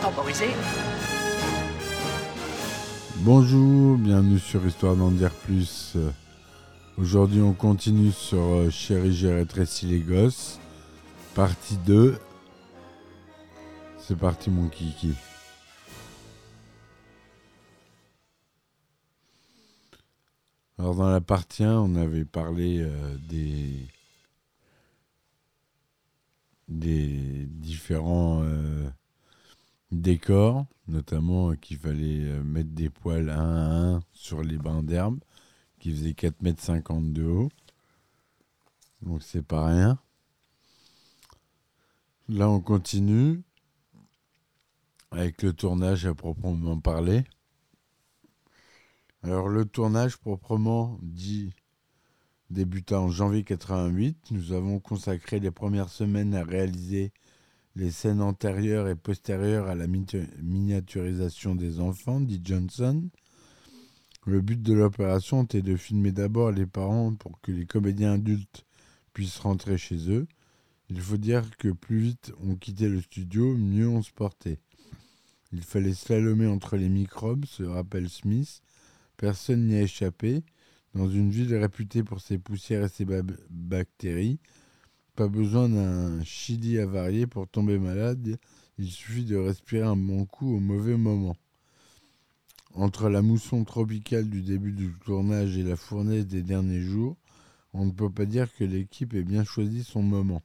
Temporisé. 0.00 0.46
Bonjour, 3.18 3.96
bienvenue 3.98 4.38
sur 4.38 4.66
Histoire 4.66 4.96
d'en 4.96 5.10
dire 5.10 5.30
plus. 5.30 5.96
Aujourd'hui, 6.98 7.40
on 7.40 7.54
continue 7.54 8.12
sur 8.12 8.38
euh, 8.38 8.70
Chérie, 8.70 9.14
j'ai 9.14 9.32
rétréci 9.32 9.86
les 9.86 10.00
gosses. 10.00 10.60
Partie 11.34 11.78
2. 11.86 12.18
C'est 13.98 14.18
parti, 14.18 14.50
mon 14.50 14.68
kiki. 14.68 15.14
Alors, 20.78 20.94
dans 20.94 21.08
la 21.08 21.22
partie 21.22 21.64
1, 21.64 21.78
on 21.78 21.94
avait 21.94 22.26
parlé 22.26 22.80
euh, 22.82 23.16
des 23.28 23.86
des 26.68 27.46
différents 27.46 28.42
euh, 28.42 28.88
décors, 29.92 30.66
notamment 30.88 31.50
euh, 31.50 31.54
qu'il 31.54 31.78
fallait 31.78 32.24
euh, 32.24 32.42
mettre 32.42 32.70
des 32.70 32.90
poils 32.90 33.30
un 33.30 33.56
à 33.56 33.96
un 33.96 34.00
sur 34.12 34.42
les 34.42 34.56
bancs 34.56 34.84
d'herbe, 34.84 35.20
qui 35.78 35.92
faisaient 35.92 36.12
4,50 36.12 36.96
m 36.96 37.12
de 37.12 37.24
haut. 37.24 37.48
Donc 39.02 39.22
c'est 39.22 39.44
pas 39.44 39.66
rien. 39.66 39.98
Là 42.28 42.48
on 42.48 42.60
continue 42.60 43.42
avec 45.10 45.42
le 45.42 45.52
tournage 45.52 46.06
à 46.06 46.14
proprement 46.14 46.78
parler. 46.78 47.24
Alors 49.22 49.48
le 49.48 49.64
tournage 49.64 50.16
proprement 50.16 50.98
dit 51.02 51.52
débuta 52.50 53.00
en 53.00 53.08
janvier 53.08 53.44
88. 53.44 54.30
Nous 54.30 54.52
avons 54.52 54.78
consacré 54.78 55.40
les 55.40 55.50
premières 55.50 55.88
semaines 55.88 56.34
à 56.34 56.44
réaliser 56.44 57.12
les 57.74 57.90
scènes 57.90 58.20
antérieures 58.20 58.88
et 58.88 58.94
postérieures 58.94 59.68
à 59.68 59.74
la 59.74 59.86
mi- 59.86 60.06
miniaturisation 60.42 61.54
des 61.54 61.80
enfants, 61.80 62.20
dit 62.20 62.40
Johnson. 62.44 63.08
Le 64.26 64.40
but 64.40 64.62
de 64.62 64.74
l'opération 64.74 65.42
était 65.44 65.62
de 65.62 65.76
filmer 65.76 66.12
d'abord 66.12 66.52
les 66.52 66.66
parents 66.66 67.14
pour 67.14 67.40
que 67.40 67.50
les 67.50 67.66
comédiens 67.66 68.14
adultes 68.14 68.66
puissent 69.12 69.38
rentrer 69.38 69.78
chez 69.78 70.10
eux. 70.10 70.26
Il 70.88 71.00
faut 71.00 71.16
dire 71.16 71.44
que 71.56 71.68
plus 71.68 71.98
vite 71.98 72.32
on 72.40 72.54
quittait 72.54 72.88
le 72.88 73.00
studio, 73.00 73.56
mieux 73.56 73.88
on 73.88 74.02
se 74.02 74.12
portait. 74.12 74.58
Il 75.52 75.62
fallait 75.62 75.94
slalomer 75.94 76.46
entre 76.46 76.76
les 76.76 76.88
microbes, 76.88 77.46
se 77.46 77.62
rappelle 77.62 78.08
Smith. 78.08 78.62
Personne 79.16 79.66
n'y 79.66 79.76
a 79.76 79.82
échappé. 79.82 80.42
Dans 80.94 81.08
une 81.08 81.30
ville 81.30 81.54
réputée 81.54 82.02
pour 82.02 82.20
ses 82.20 82.38
poussières 82.38 82.84
et 82.84 82.88
ses 82.88 83.06
bactéries, 83.50 84.38
pas 85.14 85.28
besoin 85.28 85.68
d'un 85.68 86.24
chili 86.24 86.78
avarié 86.78 87.26
pour 87.26 87.46
tomber 87.46 87.78
malade, 87.78 88.38
il 88.78 88.90
suffit 88.90 89.24
de 89.24 89.36
respirer 89.36 89.86
un 89.86 89.96
bon 89.96 90.24
coup 90.24 90.56
au 90.56 90.60
mauvais 90.60 90.96
moment. 90.96 91.36
Entre 92.74 93.10
la 93.10 93.20
mousson 93.20 93.64
tropicale 93.64 94.30
du 94.30 94.40
début 94.40 94.72
du 94.72 94.94
tournage 95.04 95.58
et 95.58 95.62
la 95.62 95.76
fournaise 95.76 96.26
des 96.26 96.42
derniers 96.42 96.80
jours, 96.80 97.16
on 97.74 97.84
ne 97.84 97.90
peut 97.90 98.10
pas 98.10 98.24
dire 98.24 98.52
que 98.54 98.64
l'équipe 98.64 99.12
ait 99.12 99.22
bien 99.22 99.44
choisi 99.44 99.84
son 99.84 100.02
moment. 100.02 100.42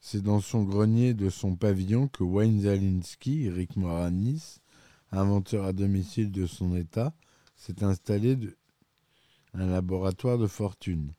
C'est 0.00 0.22
dans 0.22 0.40
son 0.40 0.62
grenier 0.62 1.12
de 1.12 1.28
son 1.28 1.56
pavillon 1.56 2.08
que 2.08 2.22
Wayne 2.22 2.62
Zalinski, 2.62 3.50
Rick 3.50 3.76
Moranis, 3.76 4.60
inventeur 5.12 5.64
à 5.64 5.72
domicile 5.74 6.30
de 6.32 6.46
son 6.46 6.74
état, 6.74 7.12
s'est 7.56 7.82
installé 7.82 8.38
un 9.52 9.66
laboratoire 9.66 10.38
de 10.38 10.46
fortune. 10.46 11.12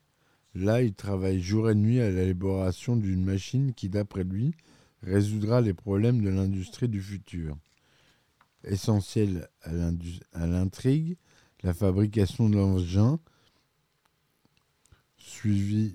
Là, 0.57 0.81
il 0.81 0.95
travaille 0.95 1.39
jour 1.39 1.69
et 1.69 1.75
nuit 1.75 1.99
à 1.99 2.09
l'élaboration 2.09 2.95
d'une 2.95 3.23
machine 3.23 3.75
qui, 3.75 3.89
d'après 3.89 4.23
lui, 4.23 4.55
résoudra 5.03 5.61
les 5.61 5.75
problèmes 5.75 6.23
de 6.23 6.29
l'industrie 6.29 6.89
du 6.89 6.99
futur. 6.99 7.55
Essentiel 8.63 9.47
à 9.61 10.47
l'intrigue, 10.47 11.15
la 11.61 11.75
fabrication 11.75 12.49
de 12.49 12.55
l'engin 12.55 13.19
suivit 15.19 15.93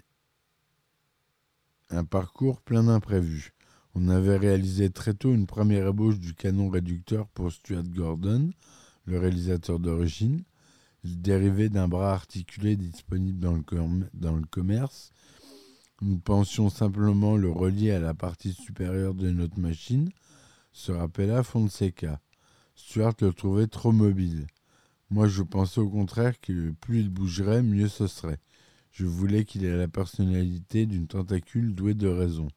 un 1.91 2.05
parcours 2.05 2.61
plein 2.61 2.85
d'imprévus. 2.85 3.55
On 3.97 4.09
avait 4.09 4.37
réalisé 4.37 4.91
très 4.91 5.13
tôt 5.13 5.35
une 5.35 5.49
première 5.49 5.89
ébauche 5.89 6.21
du 6.21 6.35
canon 6.35 6.69
réducteur 6.69 7.27
pour 7.31 7.51
Stuart 7.51 7.83
Gordon, 7.83 8.53
le 9.07 9.19
réalisateur 9.19 9.81
d'origine. 9.81 10.45
Il 11.05 11.21
dérivait 11.21 11.69
d'un 11.69 11.89
bras 11.89 12.13
articulé 12.13 12.77
disponible 12.77 13.41
dans 13.41 13.55
le, 13.55 14.09
dans 14.15 14.37
le 14.37 14.47
commerce. 14.47 15.11
Nous 16.01 16.19
pensions 16.19 16.71
simplement 16.71 17.37
le 17.37 17.51
relier 17.51 17.91
à 17.91 18.01
la 18.01 18.15
partie 18.15 18.53
supérieure 18.53 19.15
de 19.15 19.31
notre 19.31 19.59
machine, 19.59 20.11
se 20.73 20.93
rappela 20.93 21.43
Fonseca. 21.43 22.21
Stuart 22.75 23.15
le 23.21 23.33
trouvait 23.33 23.67
trop 23.67 23.93
mobile. 23.93 24.47
Moi, 25.11 25.29
je 25.29 25.43
pensais 25.43 25.81
au 25.81 25.91
contraire 25.91 26.41
que 26.41 26.71
plus 26.81 27.01
il 27.01 27.11
bougerait, 27.11 27.63
mieux 27.63 27.89
ce 27.89 28.07
serait. 28.07 28.41
Je 28.93 29.05
voulais 29.05 29.45
qu'il 29.45 29.65
ait 29.65 29.77
la 29.77 29.89
personnalité 29.89 30.87
d'une 30.87 31.07
tentacule 31.07 31.75
douée 31.75 31.95
de 31.95 32.09
raison. 32.09 32.49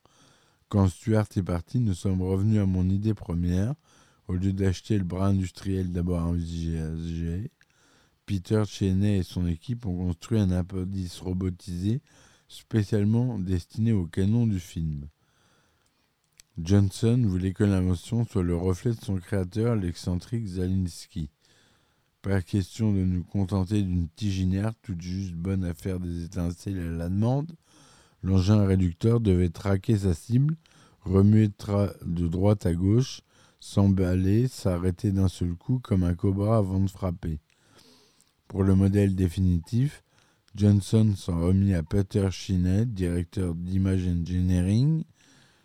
Quand 0.68 0.88
Stuart 0.88 1.26
est 1.36 1.42
parti, 1.42 1.80
nous 1.80 1.94
sommes 1.94 2.22
revenus 2.22 2.60
à 2.60 2.66
mon 2.66 2.88
idée 2.88 3.14
première. 3.14 3.74
Au 4.28 4.34
lieu 4.34 4.52
d'acheter 4.52 4.98
le 4.98 5.04
bras 5.04 5.28
industriel 5.28 5.92
d'abord 5.92 6.34
USG, 6.34 7.50
Peter 8.26 8.64
Cheney 8.66 9.18
et 9.18 9.22
son 9.22 9.46
équipe 9.46 9.86
ont 9.86 9.96
construit 9.96 10.40
un 10.40 10.50
appendice 10.50 11.20
robotisé 11.20 12.00
spécialement 12.48 13.38
destiné 13.38 13.92
au 13.92 14.06
canon 14.06 14.48
du 14.48 14.58
film. 14.58 15.06
Johnson 16.58 17.22
voulait 17.24 17.52
que 17.52 17.62
l'invention 17.62 18.24
soit 18.24 18.42
le 18.42 18.56
reflet 18.56 18.92
de 18.92 19.00
son 19.00 19.16
créateur, 19.16 19.76
l'excentrique 19.76 20.46
Zalinski. 20.46 21.30
Pas 22.22 22.42
question 22.42 22.92
de 22.92 23.04
nous 23.04 23.22
contenter 23.22 23.82
d'une 23.82 24.08
tiginaire 24.08 24.72
toute 24.82 25.00
juste 25.00 25.34
bonne 25.34 25.64
à 25.64 25.74
faire 25.74 26.00
des 26.00 26.24
étincelles 26.24 26.80
à 26.80 26.90
la 26.90 27.08
demande. 27.08 27.52
L'engin 28.24 28.66
réducteur 28.66 29.20
devait 29.20 29.50
traquer 29.50 29.98
sa 29.98 30.14
cible, 30.14 30.56
remuer 31.02 31.46
de, 31.46 32.26
droite 32.26 32.66
à 32.66 32.74
gauche, 32.74 33.20
s'emballer, 33.60 34.48
s'arrêter 34.48 35.12
d'un 35.12 35.28
seul 35.28 35.54
coup 35.54 35.78
comme 35.78 36.02
un 36.02 36.14
cobra 36.14 36.56
avant 36.56 36.80
de 36.80 36.90
frapper. 36.90 37.38
Pour 38.48 38.62
le 38.62 38.76
modèle 38.76 39.16
définitif, 39.16 40.04
Johnson 40.54 41.14
s'en 41.16 41.40
remit 41.40 41.74
à 41.74 41.82
Peter 41.82 42.28
Cheney, 42.30 42.86
directeur 42.86 43.56
d'Image 43.56 44.06
Engineering. 44.06 45.02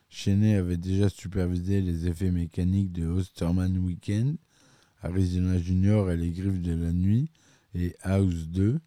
Cheney 0.10 0.56
avait 0.56 0.78
déjà 0.78 1.08
supervisé 1.08 1.80
les 1.82 2.08
effets 2.08 2.32
mécaniques 2.32 2.92
de 2.92 3.06
Osterman 3.06 3.78
Weekend, 3.78 4.36
Arizona 5.04 5.60
Junior 5.60 6.10
et 6.10 6.18
les 6.18 6.32
Griffes 6.32 6.62
de 6.62 6.74
la 6.74 6.92
Nuit, 6.92 7.30
et 7.76 7.96
House 8.02 8.48
2. 8.48 8.80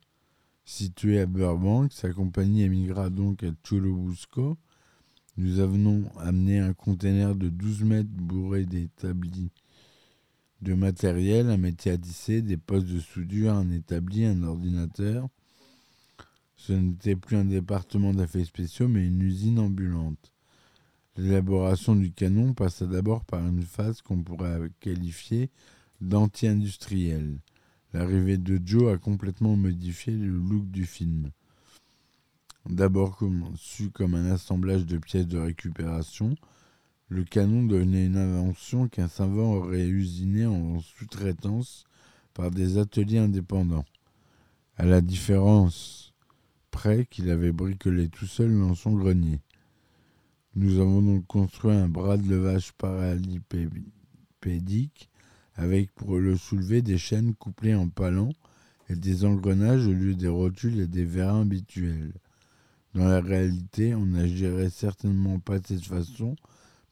Situé 0.64 1.20
à 1.20 1.26
Burbank, 1.26 1.92
sa 1.92 2.10
compagnie 2.10 2.62
émigra 2.62 3.10
donc 3.10 3.44
à 3.44 3.50
Churubusco. 3.62 4.58
Nous 5.36 5.60
avenons 5.60 6.10
amené 6.18 6.58
un 6.58 6.72
conteneur 6.72 7.36
de 7.36 7.48
12 7.48 7.84
mètres 7.84 8.10
bourré 8.10 8.64
d'établis 8.64 9.52
de 10.64 10.74
matériel, 10.74 11.50
un 11.50 11.58
métier 11.58 11.92
à 11.92 11.98
tisser, 11.98 12.42
des 12.42 12.56
postes 12.56 12.86
de 12.86 12.98
soudure, 12.98 13.52
un 13.52 13.70
établi, 13.70 14.24
un 14.24 14.42
ordinateur. 14.42 15.28
Ce 16.56 16.72
n'était 16.72 17.16
plus 17.16 17.36
un 17.36 17.44
département 17.44 18.14
d'affaires 18.14 18.46
spéciaux, 18.46 18.88
mais 18.88 19.06
une 19.06 19.20
usine 19.20 19.58
ambulante. 19.58 20.32
L'élaboration 21.16 21.94
du 21.94 22.10
canon 22.10 22.54
passa 22.54 22.86
d'abord 22.86 23.24
par 23.24 23.46
une 23.46 23.62
phase 23.62 24.00
qu'on 24.00 24.22
pourrait 24.22 24.70
qualifier 24.80 25.50
d'anti-industrielle. 26.00 27.38
L'arrivée 27.92 28.38
de 28.38 28.58
Joe 28.64 28.94
a 28.94 28.98
complètement 28.98 29.56
modifié 29.56 30.14
le 30.14 30.32
look 30.32 30.68
du 30.70 30.86
film. 30.86 31.30
D'abord 32.66 33.16
conçu 33.16 33.90
comme 33.90 34.14
un 34.14 34.30
assemblage 34.30 34.86
de 34.86 34.96
pièces 34.96 35.28
de 35.28 35.38
récupération, 35.38 36.34
Le 37.08 37.24
canon 37.24 37.64
devenait 37.64 38.06
une 38.06 38.16
invention 38.16 38.88
qu'un 38.88 39.08
savant 39.08 39.54
aurait 39.54 39.86
usinée 39.86 40.46
en 40.46 40.80
sous-traitance 40.80 41.84
par 42.32 42.50
des 42.50 42.78
ateliers 42.78 43.18
indépendants, 43.18 43.84
à 44.76 44.86
la 44.86 45.02
différence 45.02 46.14
près 46.70 47.04
qu'il 47.04 47.30
avait 47.30 47.52
bricolé 47.52 48.08
tout 48.08 48.26
seul 48.26 48.58
dans 48.58 48.74
son 48.74 48.92
grenier. 48.92 49.40
Nous 50.56 50.80
avons 50.80 51.02
donc 51.02 51.26
construit 51.26 51.72
un 51.72 51.88
bras 51.88 52.16
de 52.16 52.28
levage 52.28 52.72
parallipédique 52.72 55.10
avec 55.56 55.92
pour 55.92 56.18
le 56.18 56.36
soulever 56.36 56.80
des 56.80 56.98
chaînes 56.98 57.34
couplées 57.34 57.74
en 57.74 57.88
palan 57.88 58.30
et 58.88 58.96
des 58.96 59.24
engrenages 59.24 59.86
au 59.86 59.92
lieu 59.92 60.14
des 60.14 60.28
rotules 60.28 60.80
et 60.80 60.86
des 60.86 61.04
vérins 61.04 61.42
habituels. 61.42 62.12
Dans 62.94 63.08
la 63.08 63.20
réalité, 63.20 63.94
on 63.94 64.06
n'agirait 64.06 64.70
certainement 64.70 65.38
pas 65.38 65.58
de 65.58 65.66
cette 65.66 65.84
façon 65.84 66.36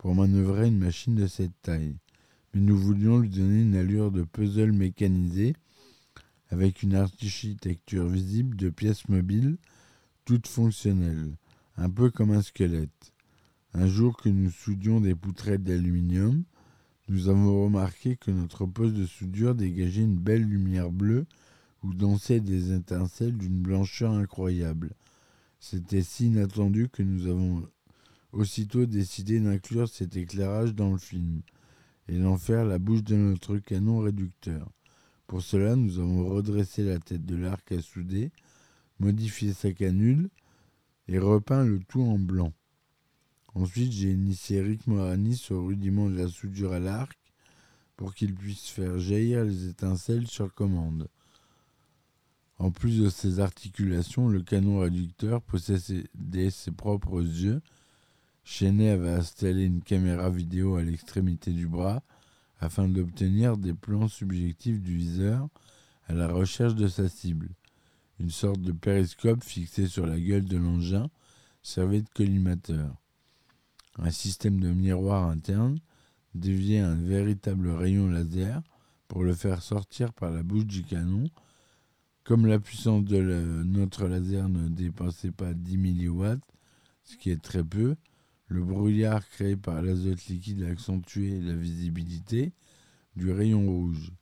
pour 0.03 0.17
manœuvrer 0.17 0.67
une 0.67 0.81
machine 0.81 1.15
de 1.15 1.29
cette 1.29 1.63
taille, 1.63 1.95
mais 2.53 2.61
nous 2.61 2.77
voulions 2.77 3.19
lui 3.21 3.29
donner 3.29 3.63
une 3.63 3.77
allure 3.77 4.11
de 4.11 4.25
puzzle 4.25 4.73
mécanisé 4.73 5.55
avec 6.51 6.83
une 6.83 6.97
architecture 6.97 8.09
visible 8.09 8.57
de 8.57 8.69
pièces 8.69 9.09
mobiles 9.09 9.59
toutes 10.25 10.49
fonctionnelles, 10.49 11.37
un 11.77 11.89
peu 11.89 12.11
comme 12.11 12.33
un 12.33 12.43
squelette. 12.43 13.13
Un 13.75 13.87
jour 13.87 14.17
que 14.17 14.29
nous 14.29 14.51
soudions 14.51 15.01
des 15.01 15.15
poutrelles 15.15 15.63
d'aluminium, 15.63 16.43
nous 17.09 17.29
avons 17.29 17.65
remarqué 17.65 18.17
que 18.17 18.33
notre 18.33 18.67
poste 18.67 18.95
de 18.95 19.07
soudure 19.07 19.55
dégageait 19.55 20.03
une 20.03 20.19
belle 20.19 20.43
lumière 20.43 20.91
bleue 20.91 21.27
où 21.85 21.95
dansaient 21.95 22.41
des 22.41 22.73
étincelles 22.73 23.39
d'une 23.39 23.63
blancheur 23.63 24.11
incroyable. 24.11 24.91
C'était 25.61 26.03
si 26.03 26.27
inattendu 26.27 26.89
que 26.89 27.05
nous 27.05 27.29
avons 27.29 27.69
aussitôt 28.33 28.87
décidé 28.87 29.39
d'inclure 29.41 29.89
cet 29.89 30.17
éclairage 30.17 30.75
dans 30.75 30.93
le 30.93 30.99
film 30.99 31.43
et 32.09 32.19
d'en 32.19 32.37
faire 32.37 32.65
la 32.65 32.79
bouche 32.79 33.05
de 33.05 33.17
notre 33.17 33.59
canon 33.59 34.01
réducteur. 34.01 34.71
Pour 35.27 35.43
cela, 35.43 35.77
nous 35.77 35.99
avons 35.99 36.29
redressé 36.29 36.85
la 36.85 36.99
tête 36.99 37.25
de 37.25 37.37
l'arc 37.37 37.71
à 37.73 37.81
souder, 37.81 38.33
modifié 38.99 39.53
sa 39.53 39.73
canule 39.73 40.29
et 41.09 41.19
repeint 41.19 41.65
le 41.65 41.81
tout 41.81 42.03
en 42.03 42.19
blanc. 42.19 42.53
Ensuite, 43.55 43.93
j'ai 43.93 44.11
initié 44.11 44.63
Rick 44.63 44.87
Moranis 44.87 45.47
au 45.51 45.65
rudiment 45.65 46.09
de 46.09 46.17
la 46.17 46.29
soudure 46.29 46.73
à 46.73 46.81
l'arc 46.81 47.19
pour 47.97 48.15
qu'il 48.15 48.35
puisse 48.35 48.69
faire 48.69 48.99
jaillir 48.99 49.45
les 49.45 49.69
étincelles 49.69 50.27
sur 50.27 50.53
commande. 50.55 51.09
En 52.59 52.71
plus 52.71 53.01
de 53.01 53.11
ses 53.11 53.41
articulations, 53.41 54.29
le 54.29 54.43
canon 54.43 54.81
réducteur 54.81 55.43
possédait 55.43 56.51
ses 56.51 56.71
propres 56.71 57.21
yeux. 57.21 57.61
Chenet 58.45 58.91
avait 58.91 59.11
installé 59.11 59.65
une 59.65 59.83
caméra 59.83 60.29
vidéo 60.29 60.77
à 60.77 60.83
l'extrémité 60.83 61.53
du 61.53 61.69
bras 61.69 62.03
afin 62.61 62.89
d'obtenir 62.89 63.57
des 63.57 63.75
plans 63.75 64.09
subjectifs 64.09 64.81
du 64.81 64.97
viseur 64.97 65.49
à 66.09 66.15
la 66.15 66.29
recherche 66.29 66.75
de 66.75 66.89
sa 66.89 67.09
cible. 67.09 67.51
Une 68.19 68.31
sorte 68.31 68.61
de 68.61 68.73
périscope 68.73 69.43
fixé 69.43 69.87
sur 69.87 70.07
la 70.07 70.19
gueule 70.19 70.45
de 70.45 70.57
l'engin 70.57 71.09
servait 71.63 72.03
de 72.03 72.09
collimateur. 72.15 72.95
Un 73.99 74.11
système 74.11 74.61
de 74.61 74.69
miroir 74.69 75.29
interne 75.29 75.79
déviait 76.35 76.81
un 76.81 76.95
véritable 76.95 77.69
rayon 77.69 78.09
laser 78.09 78.63
pour 79.09 79.23
le 79.23 79.35
faire 79.35 79.63
sortir 79.63 80.13
par 80.13 80.31
la 80.31 80.43
bouche 80.43 80.67
du 80.67 80.83
canon. 80.83 81.25
Comme 82.25 82.47
la 82.47 82.59
puissance 82.59 83.05
de 83.05 83.21
notre 83.65 84.07
laser 84.07 84.49
ne 84.49 84.69
dépassait 84.69 85.33
pas 85.33 85.53
10 85.53 85.77
milliwatts, 85.77 86.41
ce 87.05 87.17
qui 87.17 87.31
est 87.31 87.43
très 87.43 87.65
peu, 87.65 87.97
le 88.53 88.63
brouillard 88.63 89.27
créé 89.31 89.57
par 89.57 89.81
l'azote 89.81 90.27
liquide 90.27 90.63
accentuait 90.65 91.41
la 91.41 91.55
visibilité 91.55 92.53
du 93.17 93.31
rayon 93.33 93.67
rouge. 93.67 94.13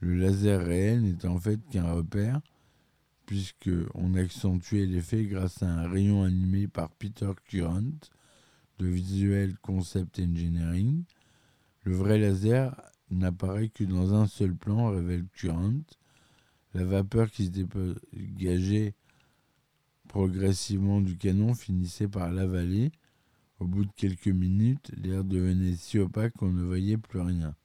Le 0.00 0.14
laser 0.16 0.64
réel 0.64 1.02
n'était 1.02 1.28
en 1.28 1.38
fait 1.38 1.60
qu'un 1.70 1.90
repère, 1.92 2.40
puisque 3.26 3.70
on 3.94 4.14
accentuait 4.14 4.86
l'effet 4.86 5.24
grâce 5.24 5.62
à 5.62 5.68
un 5.68 5.88
rayon 5.88 6.24
animé 6.24 6.66
par 6.66 6.90
Peter 6.90 7.30
Current, 7.48 8.10
de 8.78 8.86
Visual 8.86 9.56
Concept 9.58 10.18
Engineering, 10.18 11.04
le 11.84 11.94
vrai 11.94 12.18
laser 12.18 12.74
n'apparaît 13.10 13.68
que 13.68 13.84
dans 13.84 14.14
un 14.14 14.26
seul 14.26 14.54
plan, 14.54 14.90
révèle 14.90 15.26
Current. 15.32 15.84
La 16.74 16.84
vapeur 16.84 17.30
qui 17.30 17.46
se 17.46 17.50
dégageait 18.12 18.94
progressivement 20.08 21.00
du 21.00 21.16
canon 21.16 21.54
finissait 21.54 22.08
par 22.08 22.32
l'avaler. 22.32 22.90
Au 23.64 23.66
bout 23.66 23.86
de 23.86 23.92
quelques 23.96 24.28
minutes, 24.28 24.92
l'air 24.94 25.24
devenait 25.24 25.74
si 25.74 25.98
opaque 25.98 26.34
qu'on 26.34 26.52
ne 26.52 26.62
voyait 26.62 26.98
plus 26.98 27.20
rien. 27.20 27.56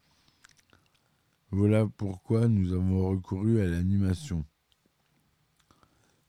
Voilà 1.52 1.88
pourquoi 1.98 2.48
nous 2.48 2.72
avons 2.72 3.10
recouru 3.10 3.60
à 3.60 3.68
l'animation. 3.68 4.46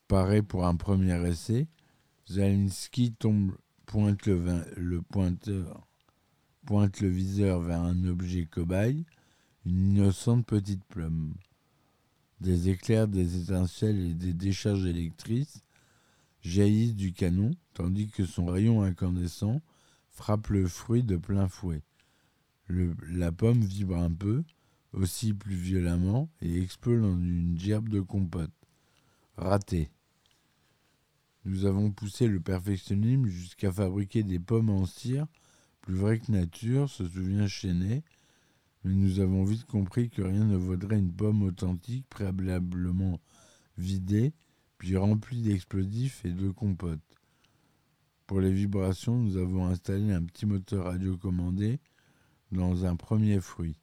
Pareil 0.09 0.43
pour 0.43 0.67
un 0.67 0.75
premier 0.75 1.25
essai, 1.25 1.69
Zalinski 2.29 3.13
tombe 3.13 3.53
pointe 3.87 4.27
le, 4.27 5.03
pointe 5.03 5.49
le 7.01 7.09
viseur 7.09 7.61
vers 7.61 7.83
un 7.83 8.05
objet 8.07 8.47
cobaye, 8.47 9.07
une 9.67 9.93
innocente 9.93 10.47
petite 10.47 10.85
plume. 10.87 11.35
Des 12.41 12.71
éclairs, 12.71 13.07
des 13.07 13.41
étincelles 13.41 14.01
et 14.01 14.15
des 14.15 14.33
décharges 14.33 14.87
électrices 14.87 15.63
jaillissent 16.43 16.97
du 16.97 17.13
canon, 17.13 17.53
tandis 17.75 18.09
que 18.09 18.25
son 18.25 18.47
rayon 18.47 18.83
incandescent 18.83 19.61
frappe 20.11 20.49
le 20.49 20.67
fruit 20.67 21.03
de 21.03 21.17
plein 21.17 21.49
fouet. 21.49 21.83
La 22.69 23.33
pomme 23.33 23.61
vibre 23.61 23.97
un 23.97 24.13
peu, 24.13 24.45
aussi 24.93 25.33
plus 25.33 25.55
violemment, 25.55 26.29
et 26.41 26.63
explose 26.63 27.05
en 27.05 27.19
une 27.19 27.59
gerbe 27.59 27.89
de 27.89 28.01
compote. 28.01 28.53
Raté. 29.37 29.91
Nous 31.45 31.65
avons 31.65 31.91
poussé 31.91 32.29
le 32.29 32.41
perfectionnisme 32.41 33.27
jusqu'à 33.27 33.73
fabriquer 33.73 34.23
des 34.23 34.39
pommes 34.39 34.71
en 34.71 34.85
cire, 34.87 35.27
plus 35.81 35.95
vraies 35.95 36.19
que 36.19 36.31
nature, 36.31 36.91
se 36.91 37.09
souvient 37.09 37.47
Chenet, 37.47 38.03
mais 38.85 38.95
nous 38.95 39.21
avons 39.21 39.45
vite 39.45 39.65
compris 39.65 40.11
que 40.11 40.23
rien 40.23 40.45
ne 40.45 40.57
vaudrait 40.57 40.99
une 40.99 41.13
pomme 41.13 41.43
authentique, 41.43 42.07
préalablement 42.09 43.21
vidée, 43.79 44.33
puis 44.79 44.97
remplie 44.97 45.43
d'explosifs 45.43 46.25
et 46.25 46.33
de 46.33 46.51
compote. 46.51 47.01
Pour 48.31 48.41
les 48.41 48.53
vibrations, 48.53 49.17
nous 49.17 49.38
avons 49.38 49.67
installé 49.67 50.12
un 50.12 50.23
petit 50.23 50.47
moteur 50.47 50.85
radiocommandé 50.85 51.81
dans 52.52 52.87
un 52.87 52.95
premier 52.95 53.40
fruit. 53.40 53.75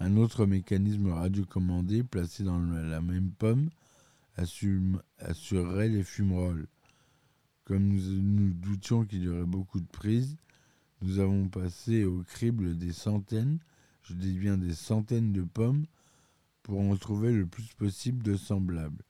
Un 0.00 0.18
autre 0.18 0.44
mécanisme 0.44 1.10
radiocommandé 1.10 2.02
placé 2.02 2.44
dans 2.44 2.58
la 2.58 3.00
même 3.00 3.30
pomme 3.30 3.70
assurerait 4.36 5.88
les 5.88 6.04
fumerolles. 6.04 6.66
Comme 7.64 7.88
nous, 7.88 8.52
doutions 8.52 9.06
qu'il 9.06 9.22
y 9.22 9.28
aurait 9.28 9.46
beaucoup 9.46 9.80
de 9.80 9.88
prises, 9.88 10.36
nous 11.00 11.18
avons 11.18 11.48
passé 11.48 12.04
au 12.04 12.22
crible 12.24 12.76
des 12.76 12.92
centaines, 12.92 13.60
je 14.02 14.12
dis 14.12 14.34
bien 14.34 14.58
des 14.58 14.74
centaines 14.74 15.32
de 15.32 15.40
pommes, 15.40 15.86
pour 16.62 16.80
en 16.80 16.94
trouver 16.98 17.32
le 17.32 17.46
plus 17.46 17.72
possible 17.78 18.22
de 18.22 18.36
semblables. 18.36 19.04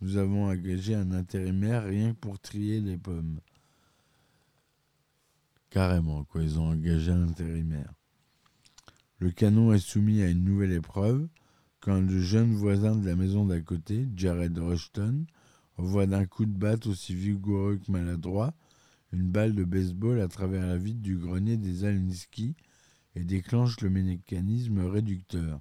Nous 0.00 0.16
avons 0.16 0.46
engagé 0.46 0.94
un 0.94 1.12
intérimaire 1.12 1.84
rien 1.84 2.14
que 2.14 2.20
pour 2.20 2.38
trier 2.38 2.80
les 2.80 2.96
pommes. 2.96 3.38
Carrément, 5.70 6.24
quoi, 6.24 6.42
ils 6.42 6.58
ont 6.58 6.70
engagé 6.70 7.12
un 7.12 7.22
intérimaire. 7.22 7.92
Le 9.18 9.30
canon 9.30 9.72
est 9.72 9.78
soumis 9.78 10.22
à 10.22 10.28
une 10.28 10.44
nouvelle 10.44 10.72
épreuve 10.72 11.28
quand 11.80 12.00
le 12.00 12.20
jeune 12.20 12.52
voisin 12.52 12.96
de 12.96 13.06
la 13.06 13.16
maison 13.16 13.44
d'à 13.44 13.60
côté, 13.60 14.08
Jared 14.14 14.58
Rushton, 14.58 15.24
envoie 15.76 16.06
d'un 16.06 16.26
coup 16.26 16.46
de 16.46 16.56
batte 16.56 16.86
aussi 16.86 17.14
vigoureux 17.14 17.76
que 17.76 17.92
maladroit 17.92 18.54
une 19.12 19.30
balle 19.30 19.54
de 19.54 19.64
baseball 19.64 20.20
à 20.20 20.28
travers 20.28 20.66
la 20.66 20.76
vitre 20.76 21.00
du 21.00 21.16
grenier 21.16 21.56
des 21.56 21.84
Alniski 21.84 22.54
et 23.14 23.24
déclenche 23.24 23.80
le 23.80 23.90
mécanisme 23.90 24.80
réducteur. 24.80 25.60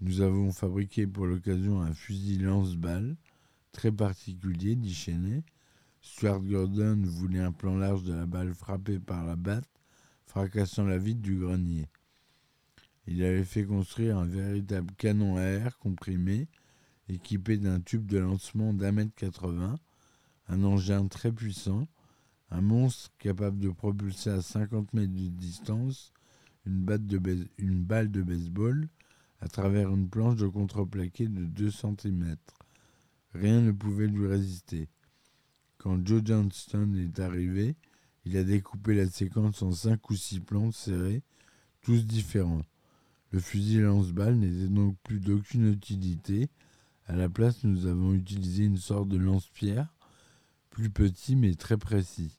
Nous 0.00 0.20
avons 0.20 0.52
fabriqué 0.52 1.06
pour 1.06 1.26
l'occasion 1.26 1.80
un 1.80 1.94
fusil 1.94 2.38
lance-balles 2.38 3.16
très 3.72 3.90
particulier, 3.90 4.76
dit 4.76 4.94
Chenet. 4.94 5.44
Stuart 6.04 6.40
Gordon 6.40 7.00
voulait 7.04 7.38
un 7.38 7.52
plan 7.52 7.76
large 7.76 8.02
de 8.02 8.12
la 8.12 8.26
balle 8.26 8.54
frappée 8.54 8.98
par 8.98 9.24
la 9.24 9.36
batte, 9.36 9.68
fracassant 10.26 10.84
la 10.84 10.98
vitre 10.98 11.22
du 11.22 11.38
grenier. 11.38 11.88
Il 13.06 13.22
avait 13.22 13.44
fait 13.44 13.64
construire 13.64 14.18
un 14.18 14.26
véritable 14.26 14.92
canon 14.96 15.36
à 15.36 15.42
air 15.42 15.78
comprimé, 15.78 16.48
équipé 17.08 17.56
d'un 17.56 17.80
tube 17.80 18.06
de 18.06 18.18
lancement 18.18 18.74
d'un 18.74 18.90
mètre 18.90 19.14
quatre-vingts, 19.14 19.78
un 20.48 20.64
engin 20.64 21.06
très 21.06 21.30
puissant, 21.30 21.86
un 22.50 22.60
monstre 22.62 23.12
capable 23.18 23.60
de 23.60 23.70
propulser 23.70 24.30
à 24.30 24.42
50 24.42 24.92
mètres 24.94 25.12
de 25.12 25.28
distance 25.28 26.12
une, 26.66 26.84
une 27.58 27.84
balle 27.84 28.10
de 28.10 28.22
baseball 28.22 28.88
à 29.40 29.46
travers 29.46 29.90
une 29.90 30.08
planche 30.08 30.36
de 30.36 30.48
contreplaqué 30.48 31.28
de 31.28 31.44
2 31.44 31.70
cm. 31.70 32.36
Rien 33.34 33.60
ne 33.60 33.70
pouvait 33.70 34.08
lui 34.08 34.26
résister. 34.26 34.88
Quand 35.82 36.06
Joe 36.06 36.22
Johnston 36.24 36.94
est 36.94 37.18
arrivé, 37.18 37.74
Il 38.24 38.36
a 38.36 38.44
découpé 38.44 38.94
la 38.94 39.08
séquence 39.08 39.62
en 39.62 39.72
cinq 39.72 40.10
ou 40.10 40.14
six 40.14 40.38
plans 40.38 40.70
serrés, 40.70 41.24
tous 41.80 42.06
différents. 42.06 42.62
Le 43.32 43.40
fusil 43.40 43.80
lance-balles 43.80 44.36
n'était 44.36 44.72
donc 44.72 44.96
plus 45.02 45.18
d'aucune 45.18 45.72
utilité. 45.72 46.48
À 47.06 47.16
la 47.16 47.28
place, 47.28 47.64
nous 47.64 47.86
avons 47.86 48.12
utilisé 48.12 48.64
une 48.64 48.76
sorte 48.76 49.08
de 49.08 49.16
lance-pierre, 49.16 49.92
plus 50.70 50.88
petit 50.88 51.34
mais 51.34 51.54
très 51.54 51.76
précis. 51.76 52.38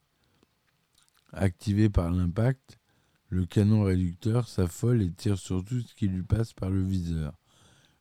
Activé 1.34 1.90
par 1.90 2.12
l'impact, 2.12 2.80
le 3.28 3.46
canon 3.46 3.84
réducteur 3.84 4.48
s'affole 4.48 5.02
et 5.02 5.12
tire 5.12 5.38
sur 5.38 5.66
tout 5.66 5.82
ce 5.82 5.94
qui 5.96 6.08
lui 6.08 6.24
passe 6.24 6.54
par 6.54 6.70
le 6.70 6.82
viseur. 6.82 7.38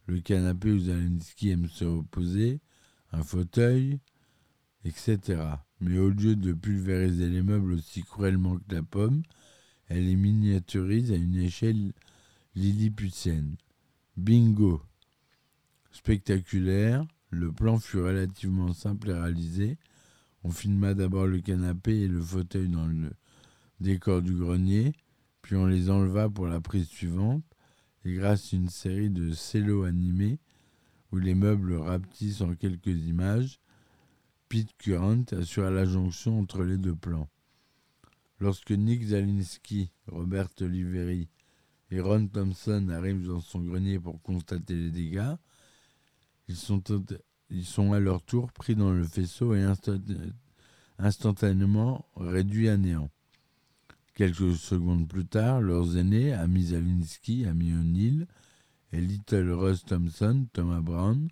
Le 0.06 0.20
canapé 0.20 0.70
où 0.70 0.78
Zelensky 0.78 1.50
aime 1.50 1.68
se 1.68 1.84
reposer, 1.84 2.61
un 3.11 3.25
fauteuil, 3.25 3.99
etc. 4.85 5.43
Mais 5.81 5.99
au 5.99 6.11
lieu 6.11 6.37
de 6.37 6.53
pulvériser 6.53 7.29
les 7.29 7.43
meubles 7.43 7.73
aussi 7.73 8.03
cruellement 8.03 8.57
que 8.57 8.75
la 8.75 8.83
pomme, 8.83 9.23
elle 9.89 10.07
les 10.07 10.17
miniaturise 10.17 11.12
à 11.12 11.17
une 11.17 11.37
échelle 11.37 11.93
lilliputienne. 12.55 13.57
Bingo 14.17 14.83
Spectaculaire, 15.91 17.07
le 17.31 17.53
plan 17.53 17.79
fut 17.79 17.99
relativement 17.99 18.73
simple 18.73 19.11
et 19.11 19.15
réalisé. 19.15 19.79
On 20.45 20.51
filma 20.51 20.95
d'abord 20.95 21.27
le 21.27 21.41
canapé 21.41 22.01
et 22.01 22.09
le 22.09 22.21
fauteuil 22.21 22.69
dans 22.69 22.87
le 22.87 23.11
décor 23.81 24.23
du 24.23 24.35
grenier, 24.35 24.93
puis 25.43 25.57
on 25.57 25.67
les 25.67 25.91
enleva 25.91 26.29
pour 26.29 26.47
la 26.47 26.61
prise 26.61 26.89
suivante, 26.89 27.45
et 28.05 28.15
grâce 28.15 28.53
à 28.53 28.57
une 28.57 28.69
série 28.69 29.11
de 29.11 29.33
cellos 29.33 29.85
animés, 29.85 30.39
où 31.11 31.19
les 31.19 31.35
meubles 31.35 31.75
rapetissent 31.75 32.41
en 32.41 32.55
quelques 32.55 32.87
images, 32.87 33.61
Pete 34.52 34.76
Current 34.76 35.32
assura 35.32 35.71
la 35.71 35.87
jonction 35.87 36.38
entre 36.38 36.62
les 36.62 36.76
deux 36.76 36.94
plans. 36.94 37.26
Lorsque 38.38 38.73
Nick 38.73 39.02
Zalinski, 39.02 39.90
Robert 40.09 40.50
Oliveri 40.61 41.30
et 41.90 42.00
Ron 42.02 42.26
Thompson 42.26 42.90
arrivent 42.90 43.26
dans 43.26 43.40
son 43.40 43.61
grenier 43.61 43.99
pour 43.99 44.21
constater 44.21 44.75
les 44.75 44.90
dégâts, 44.90 45.37
ils 46.49 46.56
sont, 46.56 47.92
à 47.94 47.99
leur 47.99 48.21
tour 48.21 48.52
pris 48.52 48.76
dans 48.76 48.92
le 48.92 49.04
faisceau 49.04 49.54
et 49.54 49.64
instantanément 50.99 52.04
réduits 52.16 52.68
à 52.68 52.76
néant. 52.76 53.09
Quelques 54.14 54.54
secondes 54.56 55.09
plus 55.09 55.25
tard, 55.25 55.62
leurs 55.62 55.97
aînés, 55.97 56.35
Amy 56.35 56.66
Zalinski, 56.66 57.47
Amy 57.47 57.73
O'Neill 57.73 58.26
et 58.92 59.00
Little 59.00 59.50
Russ 59.52 59.82
Thompson, 59.87 60.47
Thomas 60.52 60.82
Brown, 60.82 61.30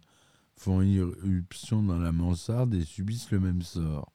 font 0.61 0.83
irruption 0.83 1.83
dans 1.83 1.99
la 1.99 2.13
mansarde 2.13 2.75
et 2.75 2.85
subissent 2.85 3.31
le 3.31 3.41
même 3.41 3.63
sort. 3.63 4.13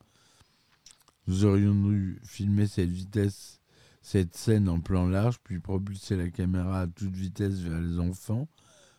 Nous 1.27 1.43
aurions 1.43 1.73
dû 1.73 2.19
filmer 2.23 2.67
cette 2.67 2.91
vitesse 2.91 3.59
cette 4.05 4.35
scène 4.35 4.69
en 4.69 4.79
plan 4.79 5.07
large, 5.07 5.39
puis 5.43 5.59
propulser 5.59 6.15
la 6.15 6.29
caméra 6.29 6.81
à 6.81 6.87
toute 6.87 7.15
vitesse 7.15 7.55
vers 7.55 7.81
les 7.81 7.97
enfants 7.97 8.47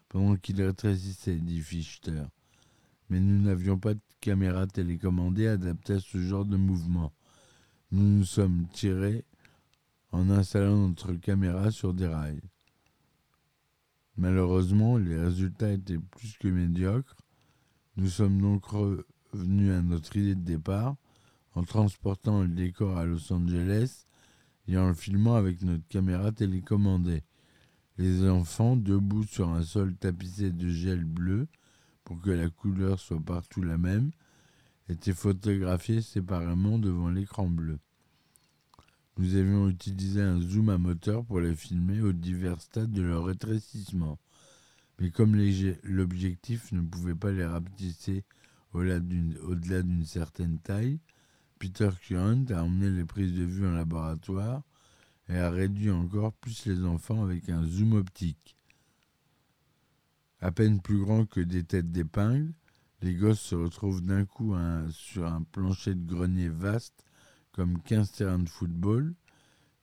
pendant 0.09 0.35
qu'ils 0.35 0.61
rétrécissaient, 0.61 1.37
dit 1.37 1.61
Fichter. 1.61 2.25
Mais 3.09 3.21
nous 3.21 3.41
n'avions 3.41 3.79
pas 3.79 3.95
de 3.95 4.01
caméra 4.21 4.67
télécommandée 4.67 5.47
adaptée 5.47 5.93
à 5.93 6.01
ce 6.01 6.19
genre 6.19 6.45
de 6.45 6.57
mouvement. 6.57 7.13
Nous 7.93 8.03
nous 8.03 8.25
sommes 8.25 8.67
tirés 8.73 9.25
en 10.11 10.29
installant 10.29 10.89
notre 10.89 11.13
caméra 11.13 11.71
sur 11.71 11.95
des 11.95 12.09
rails. 12.09 12.43
Malheureusement, 14.17 14.97
les 14.97 15.17
résultats 15.17 15.71
étaient 15.71 16.01
plus 16.01 16.37
que 16.37 16.49
médiocres. 16.49 17.17
Nous 17.99 18.11
sommes 18.11 18.43
donc 18.43 18.67
revenus 18.67 19.73
à 19.73 19.81
notre 19.81 20.15
idée 20.19 20.35
de 20.35 20.43
départ 20.43 20.97
en 21.55 21.63
transportant 21.63 22.43
le 22.43 22.49
décor 22.49 22.99
à 22.99 23.07
Los 23.07 23.33
Angeles 23.33 24.05
et 24.69 24.77
en 24.77 24.89
le 24.89 24.95
filmant 24.95 25.35
avec 25.35 25.63
notre 25.63 25.89
caméra 25.89 26.31
télécommandée. 26.31 27.23
Les 27.97 28.29
enfants, 28.29 28.77
debout 28.77 29.25
sur 29.25 29.49
un 29.49 29.63
sol 29.63 29.95
tapissé 29.97 30.51
de 30.51 30.69
gel 30.69 31.05
bleu, 31.05 31.49
pour 32.05 32.21
que 32.21 32.29
la 32.29 32.51
couleur 32.51 33.01
soit 33.01 33.19
partout 33.19 33.63
la 33.63 33.79
même, 33.79 34.11
étaient 34.91 35.15
photographiés 35.15 36.03
séparément 36.03 36.79
devant 36.79 37.09
l'écran 37.09 37.49
bleu. 37.49 37.79
Nous 39.17 39.37
avions 39.37 39.71
utilisé 39.71 40.21
un 40.21 40.39
zoom 40.39 40.69
à 40.69 40.77
moteur 40.77 41.25
pour 41.25 41.41
les 41.41 41.57
filmer 41.57 42.03
aux 42.03 42.13
divers 42.13 42.61
stades 42.61 42.93
de 42.93 43.01
leur 43.01 43.25
rétrécissement. 43.25 44.19
Mais 44.99 45.11
comme 45.11 45.37
l'objectif 45.83 46.73
ne 46.73 46.81
pouvait 46.81 47.15
pas 47.15 47.31
les 47.31 47.45
rapetisser 47.45 48.25
au-delà 48.73 49.01
d'une 49.01 50.05
certaine 50.05 50.59
taille, 50.59 51.01
Peter 51.59 51.91
Current 52.01 52.47
a 52.51 52.63
emmené 52.63 52.91
les 52.91 53.05
prises 53.05 53.35
de 53.35 53.45
vue 53.45 53.67
en 53.67 53.73
laboratoire 53.73 54.63
et 55.29 55.37
a 55.37 55.51
réduit 55.51 55.91
encore 55.91 56.33
plus 56.35 56.67
les 56.67 56.85
enfants 56.85 57.23
avec 57.25 57.49
un 57.49 57.65
zoom 57.65 57.95
optique. 57.95 58.57
À 60.41 60.53
peine 60.53 60.81
plus 60.81 60.99
grand 60.99 61.25
que 61.25 61.41
des 61.41 61.65
têtes 61.65 61.91
d'épingle, 61.91 62.53
les 63.03 63.15
gosses 63.15 63.41
se 63.41 63.55
retrouvent 63.55 64.03
d'un 64.03 64.25
coup 64.25 64.55
sur 64.91 65.27
un 65.27 65.43
plancher 65.43 65.95
de 65.95 66.07
grenier 66.07 66.49
vaste 66.49 67.05
comme 67.53 67.83
15 67.83 68.13
terrains 68.13 68.39
de 68.39 68.49
football, 68.49 69.15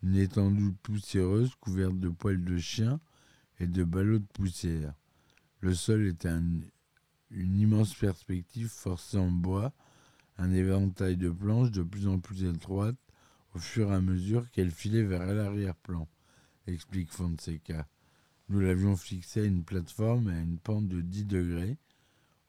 une 0.03 0.15
étendue 0.15 0.73
poussiéreuse 0.83 1.55
couverte 1.55 1.99
de 1.99 2.09
poils 2.09 2.43
de 2.43 2.57
chien 2.57 2.99
et 3.59 3.67
de 3.67 3.83
ballots 3.83 4.19
de 4.19 4.27
poussière. 4.33 4.93
Le 5.63 5.73
sol 5.73 6.05
était 6.07 6.27
une 7.31 7.57
immense 7.57 7.93
perspective 7.93 8.67
forcée 8.67 9.17
en 9.17 9.31
bois 9.31 9.71
un 10.37 10.51
éventail 10.51 11.15
de 11.15 11.29
planches 11.29 11.71
de 11.71 11.83
plus 11.83 12.05
en 12.09 12.19
plus 12.19 12.43
étroites 12.43 12.97
au 13.55 13.59
fur 13.59 13.89
et 13.89 13.95
à 13.95 14.01
mesure 14.01 14.51
qu'elle 14.51 14.71
filait 14.71 15.03
vers 15.03 15.25
l'arrière-plan, 15.25 16.09
explique 16.67 17.13
Fonseca. 17.13 17.87
Nous 18.49 18.59
l'avions 18.59 18.97
fixée 18.97 19.39
à 19.39 19.45
une 19.45 19.63
plateforme 19.63 20.27
à 20.27 20.37
une 20.37 20.57
pente 20.57 20.89
de 20.89 20.99
10 20.99 21.23
degrés. 21.27 21.77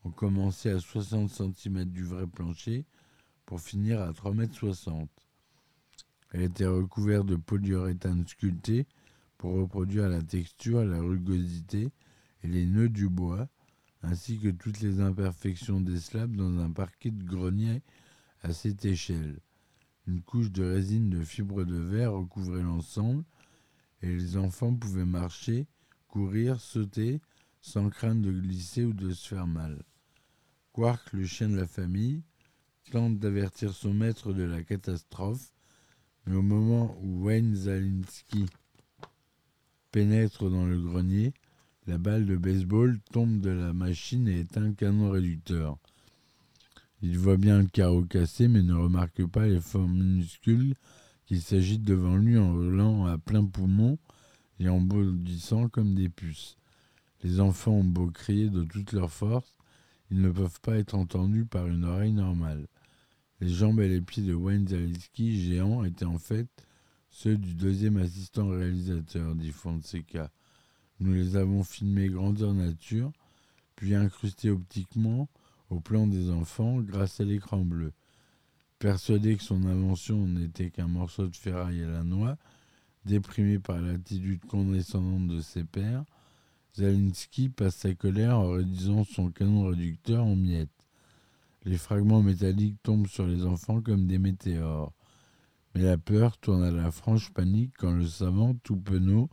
On 0.02 0.10
commençait 0.10 0.70
à 0.70 0.80
60 0.80 1.30
cm 1.30 1.84
du 1.84 2.02
vrai 2.02 2.26
plancher 2.26 2.84
pour 3.46 3.60
finir 3.60 4.00
à 4.00 4.10
3,60 4.10 5.02
m. 5.02 5.06
Elle 6.32 6.42
était 6.42 6.66
recouverte 6.66 7.26
de 7.26 7.36
polyuréthane 7.36 8.26
sculpté 8.26 8.88
pour 9.38 9.54
reproduire 9.54 10.08
la 10.08 10.20
texture, 10.20 10.84
la 10.84 10.98
rugosité 11.00 11.92
les 12.48 12.66
nœuds 12.66 12.88
du 12.88 13.08
bois, 13.08 13.48
ainsi 14.02 14.38
que 14.38 14.48
toutes 14.48 14.80
les 14.80 15.00
imperfections 15.00 15.80
des 15.80 15.98
slabs 15.98 16.36
dans 16.36 16.58
un 16.58 16.70
parquet 16.70 17.10
de 17.10 17.24
grenier 17.24 17.82
à 18.42 18.52
cette 18.52 18.84
échelle. 18.84 19.40
Une 20.06 20.20
couche 20.20 20.50
de 20.50 20.62
résine 20.62 21.08
de 21.08 21.22
fibre 21.22 21.64
de 21.64 21.76
verre 21.76 22.12
recouvrait 22.12 22.62
l'ensemble 22.62 23.24
et 24.02 24.14
les 24.14 24.36
enfants 24.36 24.74
pouvaient 24.74 25.06
marcher, 25.06 25.66
courir, 26.08 26.60
sauter 26.60 27.20
sans 27.62 27.88
crainte 27.88 28.20
de 28.20 28.30
glisser 28.30 28.84
ou 28.84 28.92
de 28.92 29.10
se 29.10 29.28
faire 29.28 29.46
mal. 29.46 29.82
Quark, 30.72 31.12
le 31.14 31.24
chien 31.24 31.48
de 31.48 31.56
la 31.56 31.66
famille, 31.66 32.22
tente 32.90 33.18
d'avertir 33.18 33.72
son 33.72 33.94
maître 33.94 34.34
de 34.34 34.42
la 34.42 34.62
catastrophe, 34.62 35.54
mais 36.26 36.36
au 36.36 36.42
moment 36.42 36.98
où 37.00 37.24
Wayne 37.24 37.54
Zalinski 37.54 38.46
pénètre 39.90 40.50
dans 40.50 40.66
le 40.66 40.80
grenier, 40.80 41.32
la 41.86 41.98
balle 41.98 42.24
de 42.24 42.36
baseball 42.36 42.98
tombe 43.12 43.40
de 43.40 43.50
la 43.50 43.72
machine 43.72 44.26
et 44.28 44.40
éteint 44.40 44.60
le 44.60 44.72
canon 44.72 45.10
réducteur. 45.10 45.76
Il 47.02 47.18
voit 47.18 47.36
bien 47.36 47.58
le 47.58 47.66
carreau 47.66 48.02
cassé, 48.02 48.48
mais 48.48 48.62
ne 48.62 48.74
remarque 48.74 49.26
pas 49.26 49.46
les 49.46 49.60
formes 49.60 49.92
minuscules 49.92 50.74
qui 51.26 51.40
s'agitent 51.40 51.84
devant 51.84 52.16
lui 52.16 52.38
en 52.38 52.54
hurlant 52.54 53.06
à 53.06 53.18
plein 53.18 53.44
poumon 53.44 53.98
et 54.58 54.68
en 54.68 54.80
bondissant 54.80 55.68
comme 55.68 55.94
des 55.94 56.08
puces. 56.08 56.56
Les 57.22 57.40
enfants 57.40 57.72
ont 57.72 57.84
beau 57.84 58.06
crier 58.06 58.48
de 58.48 58.64
toute 58.64 58.92
leur 58.92 59.10
force, 59.10 59.54
ils 60.10 60.20
ne 60.20 60.30
peuvent 60.30 60.60
pas 60.60 60.76
être 60.76 60.94
entendus 60.94 61.44
par 61.44 61.66
une 61.66 61.84
oreille 61.84 62.12
normale. 62.12 62.66
Les 63.40 63.48
jambes 63.48 63.80
et 63.80 63.88
les 63.88 64.00
pieds 64.00 64.22
de 64.22 64.34
Wayne 64.34 64.68
Zaleski, 64.68 65.44
géants, 65.44 65.84
étaient 65.84 66.04
en 66.04 66.18
fait 66.18 66.48
ceux 67.10 67.36
du 67.36 67.54
deuxième 67.54 67.96
assistant 67.96 68.48
réalisateur, 68.48 69.34
dit 69.34 69.52
Fonseca. 69.52 70.30
Nous 71.04 71.12
les 71.12 71.36
avons 71.36 71.62
filmés 71.62 72.08
grandeur 72.08 72.54
nature, 72.54 73.12
puis 73.76 73.94
incrustés 73.94 74.48
optiquement 74.48 75.28
au 75.68 75.78
plan 75.78 76.06
des 76.06 76.30
enfants 76.30 76.80
grâce 76.80 77.20
à 77.20 77.24
l'écran 77.24 77.58
bleu. 77.58 77.92
Persuadé 78.78 79.36
que 79.36 79.42
son 79.42 79.66
invention 79.66 80.26
n'était 80.26 80.70
qu'un 80.70 80.86
morceau 80.86 81.26
de 81.26 81.36
ferraille 81.36 81.82
à 81.82 81.88
la 81.88 82.04
noix, 82.04 82.38
déprimé 83.04 83.58
par 83.58 83.82
l'attitude 83.82 84.46
condescendante 84.46 85.28
de 85.28 85.42
ses 85.42 85.64
pères, 85.64 86.06
Zalinski 86.74 87.50
passe 87.50 87.76
sa 87.76 87.92
colère 87.92 88.38
en 88.38 88.52
réduisant 88.52 89.04
son 89.04 89.30
canon 89.30 89.66
réducteur 89.66 90.24
en 90.24 90.36
miettes. 90.36 90.70
Les 91.66 91.76
fragments 91.76 92.22
métalliques 92.22 92.82
tombent 92.82 93.08
sur 93.08 93.26
les 93.26 93.44
enfants 93.44 93.82
comme 93.82 94.06
des 94.06 94.18
météores. 94.18 94.94
Mais 95.74 95.82
la 95.82 95.98
peur 95.98 96.38
tourne 96.38 96.62
à 96.62 96.70
la 96.70 96.90
franche 96.90 97.30
panique 97.30 97.74
quand 97.76 97.92
le 97.92 98.06
savant, 98.06 98.54
tout 98.62 98.76
penaud, 98.76 99.28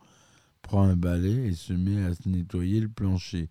prend 0.62 0.84
un 0.84 0.96
balai 0.96 1.48
et 1.48 1.54
se 1.54 1.74
met 1.74 2.04
à 2.04 2.12
nettoyer 2.26 2.80
le 2.80 2.90
plancher. 2.90 3.50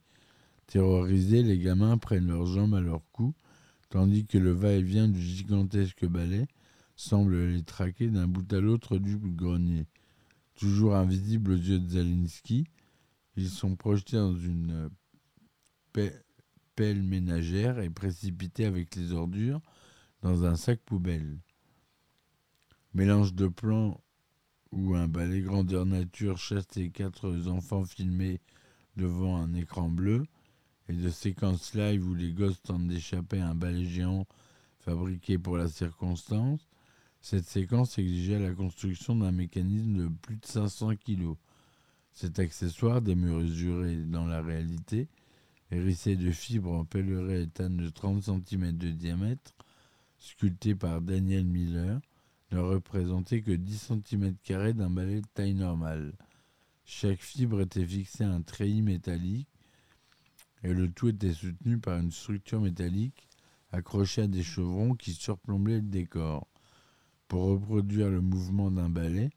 Terrorisés, 0.67 1.43
les 1.43 1.59
gamins 1.59 1.99
prennent 1.99 2.29
leurs 2.29 2.47
jambes 2.47 2.75
à 2.75 2.81
leur 2.81 3.02
cou, 3.12 3.35
tandis 3.88 4.25
que 4.26 4.38
le 4.38 4.52
va-et-vient 4.52 5.09
du 5.09 5.21
gigantesque 5.21 6.07
balai 6.07 6.47
semble 6.97 7.49
les 7.49 7.62
traquer 7.62 8.09
d'un 8.09 8.29
bout 8.29 8.52
à 8.52 8.61
l'autre 8.61 8.99
du 8.99 9.17
grenier. 9.19 9.87
Toujours 10.55 10.95
invisibles 10.95 11.52
aux 11.52 11.57
yeux 11.57 11.79
de 11.81 11.88
Zalinski, 11.88 12.64
ils 13.37 13.49
sont 13.49 13.75
projetés 13.76 14.17
dans 14.17 14.37
une 14.37 14.90
pelle 15.93 17.02
ménagère 17.02 17.79
et 17.81 17.90
précipités 17.90 18.67
avec 18.67 18.95
les 18.97 19.12
ordures 19.12 19.61
dans 20.23 20.45
un 20.45 20.57
sac 20.57 20.81
poubelle. 20.81 21.38
Mélange 22.95 23.35
de 23.35 23.49
plans 23.49 24.00
où 24.73 24.95
un 24.95 25.09
balai 25.09 25.41
grandeur 25.41 25.87
nature 25.87 26.39
chasse 26.39 26.75
les 26.77 26.91
quatre 26.91 27.49
enfants 27.49 27.85
filmés 27.85 28.41
devant 28.97 29.37
un 29.37 29.55
écran 29.55 29.89
bleu, 29.89 30.27
et 30.89 30.93
de 30.93 31.11
séquences 31.11 31.75
live 31.75 32.07
où 32.07 32.15
les 32.15 32.33
gosses 32.33 32.62
tentent 32.62 32.89
d'échapper 32.89 33.41
à 33.41 33.49
un 33.49 33.55
balai 33.55 33.85
géant 33.85 34.27
fabriqué 34.79 35.39
pour 35.39 35.57
la 35.57 35.69
circonstance, 35.69 36.61
cette 37.21 37.47
séquence 37.47 37.99
exigeait 37.99 38.39
la 38.39 38.55
construction 38.55 39.15
d'un 39.15 39.31
mécanisme 39.31 40.05
de 40.05 40.09
plus 40.09 40.37
de 40.37 40.47
500 40.47 40.97
kg. 40.97 41.35
Cet 42.12 42.39
accessoire, 42.39 43.03
démesuré 43.03 43.97
dans 43.97 44.27
la 44.27 44.43
réalité, 44.43 45.09
hérissé 45.71 46.17
de 46.17 46.31
fibres 46.33 46.73
en 46.73 46.87
étanne 47.31 47.77
de 47.77 47.89
30 47.89 48.23
cm 48.25 48.73
de 48.73 48.91
diamètre, 48.91 49.55
sculpté 50.19 50.75
par 50.75 51.03
Daniel 51.03 51.45
Miller, 51.45 52.00
ne 52.52 52.59
représentait 52.59 53.42
que 53.42 53.52
10 53.52 53.92
cm 54.09 54.35
d'un 54.75 54.90
balai 54.90 55.21
de 55.21 55.26
taille 55.35 55.54
normale. 55.54 56.12
Chaque 56.85 57.21
fibre 57.21 57.61
était 57.61 57.87
fixée 57.87 58.25
à 58.25 58.30
un 58.30 58.42
treillis 58.42 58.83
métallique 58.83 59.49
et 60.62 60.75
le 60.75 60.90
tout 60.90 61.09
était 61.09 61.33
soutenu 61.33 61.78
par 61.78 61.99
une 61.99 62.11
structure 62.11 62.61
métallique 62.61 63.28
accrochée 63.73 64.23
à 64.23 64.26
des 64.26 64.42
chevrons 64.42 64.95
qui 64.95 65.12
surplombaient 65.12 65.76
le 65.76 65.83
décor. 65.83 66.49
Pour 67.28 67.45
reproduire 67.45 68.11
le 68.11 68.21
mouvement 68.21 68.71
d'un 68.71 68.90
balai, 68.90 69.30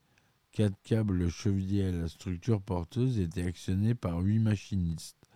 quatre 0.52 0.82
câbles 0.84 1.30
chevillés 1.30 1.86
à 1.86 1.92
la 1.92 2.08
structure 2.08 2.62
porteuse 2.62 3.20
étaient 3.20 3.46
actionnés 3.46 3.94
par 3.94 4.20
huit 4.20 4.40
machinistes. 4.40 5.30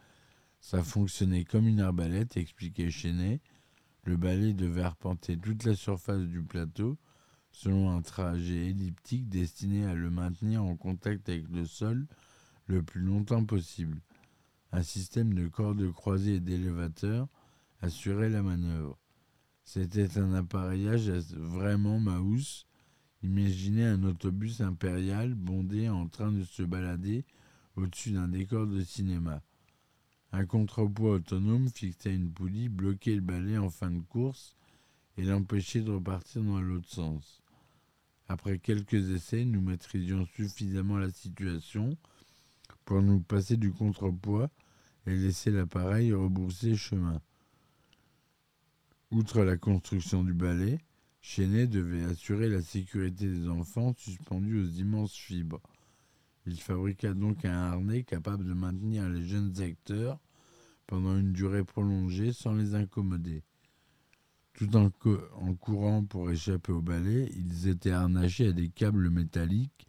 Ça 0.59 0.81
fonctionnait 0.81 1.43
comme 1.43 1.67
une 1.67 1.79
arbalète, 1.79 2.35
expliquait 2.35 2.89
Chenet. 2.89 3.39
Le 4.03 4.17
balai 4.17 4.53
devait 4.53 4.81
arpenter 4.81 5.37
toute 5.37 5.63
la 5.65 5.75
surface 5.75 6.23
du 6.23 6.41
plateau 6.41 6.97
selon 7.57 7.89
un 7.89 8.03
trajet 8.03 8.67
elliptique 8.67 9.29
destiné 9.29 9.83
à 9.85 9.95
le 9.95 10.11
maintenir 10.11 10.63
en 10.63 10.75
contact 10.75 11.27
avec 11.27 11.49
le 11.49 11.65
sol 11.65 12.05
le 12.67 12.83
plus 12.83 13.01
longtemps 13.01 13.45
possible. 13.45 13.99
Un 14.71 14.83
système 14.83 15.33
de 15.33 15.47
cordes 15.47 15.91
croisées 15.91 16.35
et 16.35 16.39
d'élévateurs 16.39 17.27
assurait 17.81 18.29
la 18.29 18.43
manœuvre. 18.43 18.99
C'était 19.63 20.19
un 20.19 20.35
appareillage 20.35 21.09
vraiment 21.09 21.99
maousse. 21.99 22.67
Imaginez 23.23 23.85
un 23.85 24.03
autobus 24.03 24.61
impérial 24.61 25.33
bondé 25.33 25.89
en 25.89 26.07
train 26.07 26.31
de 26.31 26.43
se 26.43 26.61
balader 26.61 27.25
au-dessus 27.75 28.11
d'un 28.11 28.27
décor 28.27 28.67
de 28.67 28.83
cinéma. 28.83 29.41
Un 30.31 30.45
contrepoids 30.45 31.13
autonome 31.13 31.69
fixait 31.69 32.13
une 32.13 32.31
poulie 32.31 32.69
bloquait 32.69 33.15
le 33.15 33.21
balai 33.21 33.57
en 33.57 33.71
fin 33.71 33.89
de 33.89 34.01
course 34.01 34.55
et 35.17 35.23
l'empêchait 35.23 35.81
de 35.81 35.89
repartir 35.89 36.43
dans 36.43 36.61
l'autre 36.61 36.89
sens. 36.89 37.41
Après 38.29 38.59
quelques 38.59 39.11
essais, 39.11 39.45
nous 39.45 39.61
maîtrisions 39.61 40.25
suffisamment 40.35 40.97
la 40.97 41.11
situation 41.11 41.97
pour 42.83 43.01
nous 43.01 43.21
passer 43.21 43.55
du 43.55 43.71
contrepoids 43.71 44.49
et 45.05 45.15
laisser 45.15 45.51
l'appareil 45.51 46.13
rebrousser 46.13 46.75
chemin. 46.75 47.21
Outre 49.11 49.43
la 49.43 49.55
construction 49.55 50.23
du 50.25 50.33
balai, 50.33 50.79
Chenet 51.21 51.67
devait 51.67 52.03
assurer 52.03 52.49
la 52.49 52.61
sécurité 52.61 53.27
des 53.27 53.47
enfants 53.47 53.93
suspendus 53.97 54.61
aux 54.61 54.79
immenses 54.79 55.15
fibres. 55.15 55.61
Il 56.45 56.59
fabriqua 56.59 57.13
donc 57.13 57.45
un 57.45 57.53
harnais 57.53 58.03
capable 58.03 58.45
de 58.45 58.53
maintenir 58.53 59.07
les 59.07 59.25
jeunes 59.25 59.61
acteurs 59.61 60.19
pendant 60.85 61.17
une 61.17 61.33
durée 61.33 61.63
prolongée 61.63 62.33
sans 62.33 62.53
les 62.53 62.75
incommoder. 62.75 63.43
Tout 64.57 64.75
en, 64.75 64.89
courant 64.89 66.03
pour 66.03 66.31
échapper 66.31 66.71
au 66.71 66.81
balai, 66.81 67.31
ils 67.37 67.67
étaient 67.67 67.91
harnachés 67.91 68.47
à 68.47 68.51
des 68.51 68.69
câbles 68.69 69.11
métalliques 69.11 69.87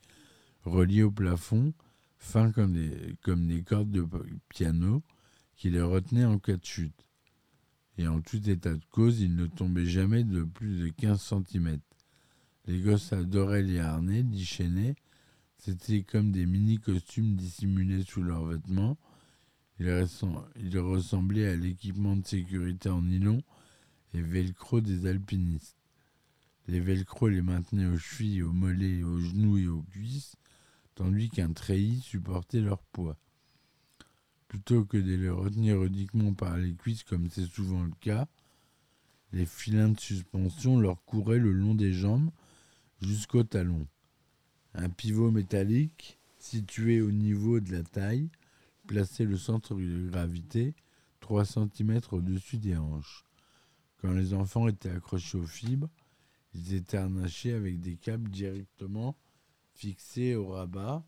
reliés 0.62 1.04
au 1.04 1.10
plafond, 1.10 1.72
fins 2.18 2.52
comme 2.52 2.74
des, 2.74 3.62
cordes 3.62 3.90
de 3.90 4.06
piano, 4.50 5.02
qui 5.56 5.70
les 5.70 5.80
retenaient 5.80 6.26
en 6.26 6.38
cas 6.38 6.58
de 6.58 6.64
chute. 6.66 7.06
Et 7.96 8.06
en 8.08 8.20
tout 8.20 8.46
état 8.50 8.74
de 8.74 8.84
cause, 8.90 9.22
ils 9.22 9.34
ne 9.34 9.46
tombaient 9.46 9.86
jamais 9.86 10.22
de 10.22 10.42
plus 10.42 10.78
de 10.80 10.88
15 10.90 11.32
cm. 11.50 11.78
Les 12.66 12.80
gosses 12.82 13.14
adoraient 13.14 13.62
les 13.62 13.78
harnais, 13.78 14.22
déchaînés. 14.22 14.96
C'était 15.56 16.02
comme 16.02 16.30
des 16.30 16.44
mini-costumes 16.44 17.36
dissimulés 17.36 18.02
sous 18.02 18.22
leurs 18.22 18.44
vêtements. 18.44 18.98
Ils 19.80 20.78
ressemblaient 20.78 21.48
à 21.48 21.56
l'équipement 21.56 22.16
de 22.16 22.26
sécurité 22.26 22.90
en 22.90 23.00
nylon 23.00 23.42
et 24.14 24.20
velcro 24.20 24.80
des 24.80 25.06
alpinistes. 25.06 25.76
Les 26.66 26.80
velcro 26.80 27.28
les 27.28 27.42
maintenaient 27.42 27.86
aux 27.86 27.98
chevilles, 27.98 28.42
aux 28.42 28.52
mollets, 28.52 29.02
aux 29.02 29.18
genoux 29.18 29.58
et 29.58 29.68
aux 29.68 29.82
cuisses, 29.82 30.36
tandis 30.94 31.30
qu'un 31.30 31.52
treillis 31.52 32.00
supportait 32.00 32.60
leur 32.60 32.82
poids. 32.82 33.16
Plutôt 34.48 34.84
que 34.84 34.96
de 34.96 35.14
les 35.14 35.30
retenir 35.30 35.82
uniquement 35.84 36.34
par 36.34 36.56
les 36.56 36.74
cuisses 36.74 37.04
comme 37.04 37.28
c'est 37.30 37.46
souvent 37.46 37.82
le 37.82 37.92
cas, 38.00 38.26
les 39.32 39.46
filins 39.46 39.90
de 39.90 40.00
suspension 40.00 40.78
leur 40.78 41.04
couraient 41.04 41.38
le 41.38 41.52
long 41.52 41.74
des 41.74 41.92
jambes 41.92 42.30
jusqu'au 43.00 43.44
talon. 43.44 43.86
Un 44.74 44.88
pivot 44.88 45.30
métallique, 45.30 46.18
situé 46.38 47.00
au 47.00 47.10
niveau 47.10 47.60
de 47.60 47.72
la 47.72 47.82
taille, 47.82 48.30
plaçait 48.86 49.24
le 49.24 49.36
centre 49.36 49.74
de 49.74 50.08
gravité 50.08 50.74
3 51.20 51.44
cm 51.44 52.00
au-dessus 52.12 52.56
des 52.56 52.76
hanches. 52.76 53.27
Quand 54.00 54.12
les 54.12 54.32
enfants 54.32 54.68
étaient 54.68 54.90
accrochés 54.90 55.38
aux 55.38 55.46
fibres, 55.46 55.88
ils 56.54 56.74
étaient 56.74 56.96
harnachés 56.96 57.52
avec 57.52 57.80
des 57.80 57.96
câbles 57.96 58.30
directement 58.30 59.16
fixés 59.74 60.34
au 60.34 60.48
rabat 60.48 61.04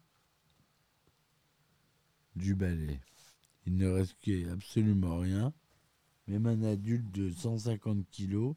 du 2.37 2.55
balai. 2.55 3.01
Il 3.67 3.77
ne 3.77 3.89
risquait 3.89 4.49
absolument 4.49 5.19
rien. 5.19 5.53
Même 6.27 6.47
un 6.47 6.63
adulte 6.63 7.11
de 7.13 7.31
150 7.31 8.07
kg 8.11 8.55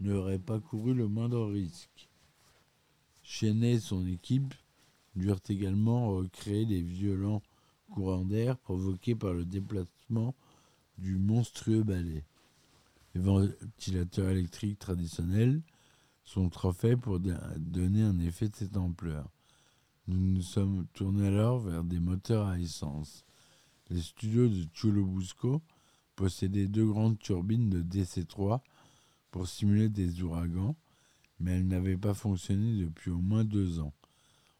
n'aurait 0.00 0.38
pas 0.38 0.60
couru 0.60 0.94
le 0.94 1.08
moindre 1.08 1.46
risque. 1.46 2.08
Chenet 3.22 3.74
et 3.74 3.80
son 3.80 4.06
équipe 4.06 4.54
durent 5.14 5.40
également 5.48 6.16
recréer 6.16 6.64
les 6.64 6.82
violents 6.82 7.42
courants 7.90 8.24
d'air 8.24 8.58
provoqués 8.58 9.14
par 9.14 9.32
le 9.32 9.44
déplacement 9.44 10.34
du 10.98 11.16
monstrueux 11.16 11.82
balai. 11.82 12.24
Les 13.14 13.20
ventilateurs 13.20 14.30
électriques 14.30 14.78
traditionnels 14.78 15.62
sont 16.24 16.48
trop 16.48 16.72
faits 16.72 16.98
pour 16.98 17.20
donner 17.20 18.02
un 18.02 18.18
effet 18.20 18.48
de 18.48 18.56
cette 18.56 18.76
ampleur. 18.78 19.30
Nous 20.08 20.18
nous 20.18 20.42
sommes 20.42 20.86
tournés 20.94 21.26
alors 21.26 21.60
vers 21.60 21.84
des 21.84 22.00
moteurs 22.00 22.46
à 22.46 22.58
essence. 22.58 23.24
Les 23.90 24.00
studios 24.00 24.48
de 24.48 24.66
Chulobusco 24.72 25.60
possédaient 26.16 26.68
deux 26.68 26.86
grandes 26.86 27.18
turbines 27.18 27.68
de 27.68 27.82
DC-3 27.82 28.60
pour 29.30 29.46
simuler 29.46 29.90
des 29.90 30.22
ouragans, 30.22 30.76
mais 31.38 31.52
elles 31.52 31.66
n'avaient 31.66 31.98
pas 31.98 32.14
fonctionné 32.14 32.82
depuis 32.82 33.10
au 33.10 33.18
moins 33.18 33.44
deux 33.44 33.78
ans. 33.78 33.92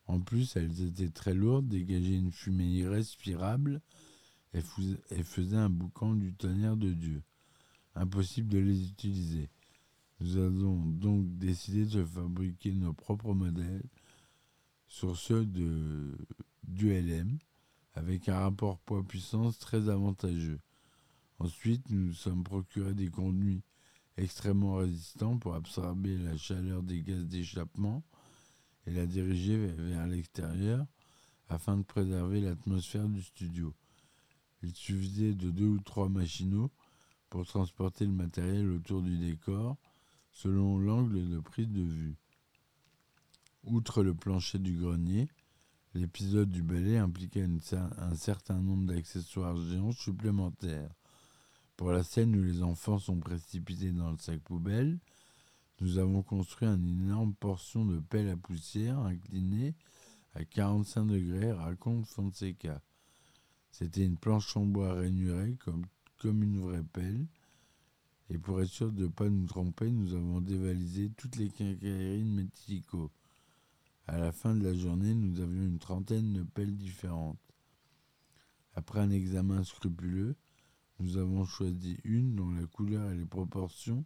En 0.07 0.21
plus, 0.21 0.57
elles 0.57 0.83
étaient 0.83 1.11
très 1.11 1.33
lourdes, 1.33 1.69
dégageaient 1.69 2.19
une 2.19 2.33
fumée 2.33 2.69
irrespirable 2.69 3.81
et 4.53 4.61
faisaient 5.23 5.57
un 5.57 5.71
boucan 5.71 6.15
du 6.15 6.35
tonnerre 6.35 6.77
de 6.77 6.93
Dieu 6.93 7.23
impossible 7.95 8.49
de 8.49 8.59
les 8.59 8.89
utiliser. 8.89 9.51
Nous 10.21 10.37
avons 10.37 10.77
donc 10.87 11.37
décidé 11.39 11.85
de 11.85 12.05
fabriquer 12.05 12.73
nos 12.73 12.93
propres 12.93 13.35
modèles 13.35 13.85
sur 14.87 15.17
ceux 15.17 15.45
de, 15.45 16.17
du 16.63 16.93
LM 16.93 17.39
avec 17.95 18.29
un 18.29 18.39
rapport 18.39 18.79
poids-puissance 18.79 19.59
très 19.59 19.89
avantageux. 19.89 20.61
Ensuite, 21.39 21.91
nous 21.91 22.07
nous 22.07 22.15
sommes 22.15 22.45
procurés 22.45 22.95
des 22.95 23.09
conduits 23.09 23.63
extrêmement 24.17 24.77
résistants 24.77 25.39
pour 25.39 25.55
absorber 25.55 26.17
la 26.19 26.37
chaleur 26.37 26.83
des 26.83 27.03
gaz 27.03 27.27
d'échappement 27.27 28.03
et 28.87 28.93
la 28.93 29.07
diriger 29.07 29.57
vers 29.57 30.07
l'extérieur 30.07 30.87
afin 31.49 31.77
de 31.77 31.83
préserver 31.83 32.41
l'atmosphère 32.41 33.09
du 33.09 33.23
studio. 33.23 33.75
Il 34.63 34.75
suffisait 34.75 35.35
de 35.35 35.51
deux 35.51 35.67
ou 35.67 35.81
trois 35.81 36.09
machinaux 36.09 36.71
pour 37.33 37.47
transporter 37.47 38.05
le 38.05 38.13
matériel 38.13 38.71
autour 38.71 39.01
du 39.01 39.17
décor 39.17 39.79
selon 40.33 40.79
l'angle 40.79 41.31
de 41.31 41.41
prise 41.41 41.71
de 41.71 41.81
vue. 41.81 42.15
Outre 43.65 44.03
le 44.03 44.15
plancher 44.15 44.59
du 44.59 44.77
grenier, 44.77 45.31
l'épisode 45.95 46.51
du 46.51 46.63
balai 46.63 46.99
impliquait 46.99 47.49
un 47.73 48.15
certain 48.17 48.59
nombre 48.59 48.85
d'accessoires 48.85 49.57
géants 49.57 49.93
supplémentaires. 49.93 50.91
Pour 51.79 51.91
la 51.91 52.03
scène 52.03 52.37
où 52.37 52.43
les 52.43 52.63
enfants 52.63 52.99
sont 52.99 53.19
précipités 53.19 53.93
dans 53.93 54.11
le 54.11 54.19
sac 54.19 54.39
poubelle, 54.41 54.99
nous 55.81 55.97
avons 55.97 56.23
construit 56.23 56.69
une 56.69 56.87
énorme 56.87 57.33
portion 57.33 57.87
de 57.87 57.99
pelle 57.99 58.29
à 58.29 58.37
poussière 58.37 58.99
inclinée 58.99 59.75
à 60.35 60.45
45 60.45 61.07
degrés, 61.07 61.53
raconte 61.53 62.05
Fonseca. 62.05 62.83
C'était 63.71 64.05
une 64.05 64.19
planche 64.19 64.55
en 64.55 64.67
bois 64.67 64.93
rainurée 64.93 65.57
comme, 65.65 65.87
comme 66.23 66.45
une 66.45 66.61
vraie 66.61 66.85
pelle. 66.85 67.27
Et 68.31 68.39
pour 68.39 68.63
être 68.63 68.69
sûr 68.69 68.93
de 68.93 69.03
ne 69.03 69.09
pas 69.09 69.29
nous 69.29 69.47
tromper, 69.47 69.91
nous 69.91 70.15
avons 70.15 70.41
dévalisé 70.41 71.11
toutes 71.17 71.37
les 71.37 71.49
quincailleries 71.49 72.25
de. 72.25 73.11
À 74.07 74.19
la 74.19 74.31
fin 74.31 74.55
de 74.55 74.63
la 74.63 74.73
journée, 74.73 75.15
nous 75.15 75.41
avions 75.41 75.65
une 75.65 75.81
trentaine 75.81 76.33
de 76.33 76.43
pelles 76.45 76.77
différentes. 76.77 77.41
Après 78.75 79.01
un 79.01 79.11
examen 79.11 79.65
scrupuleux, 79.65 80.37
nous 81.01 81.17
avons 81.17 81.45
choisi 81.45 81.99
une 82.05 82.37
dont 82.37 82.51
la 82.51 82.67
couleur 82.67 83.11
et 83.11 83.17
les 83.17 83.27
proportions 83.27 84.05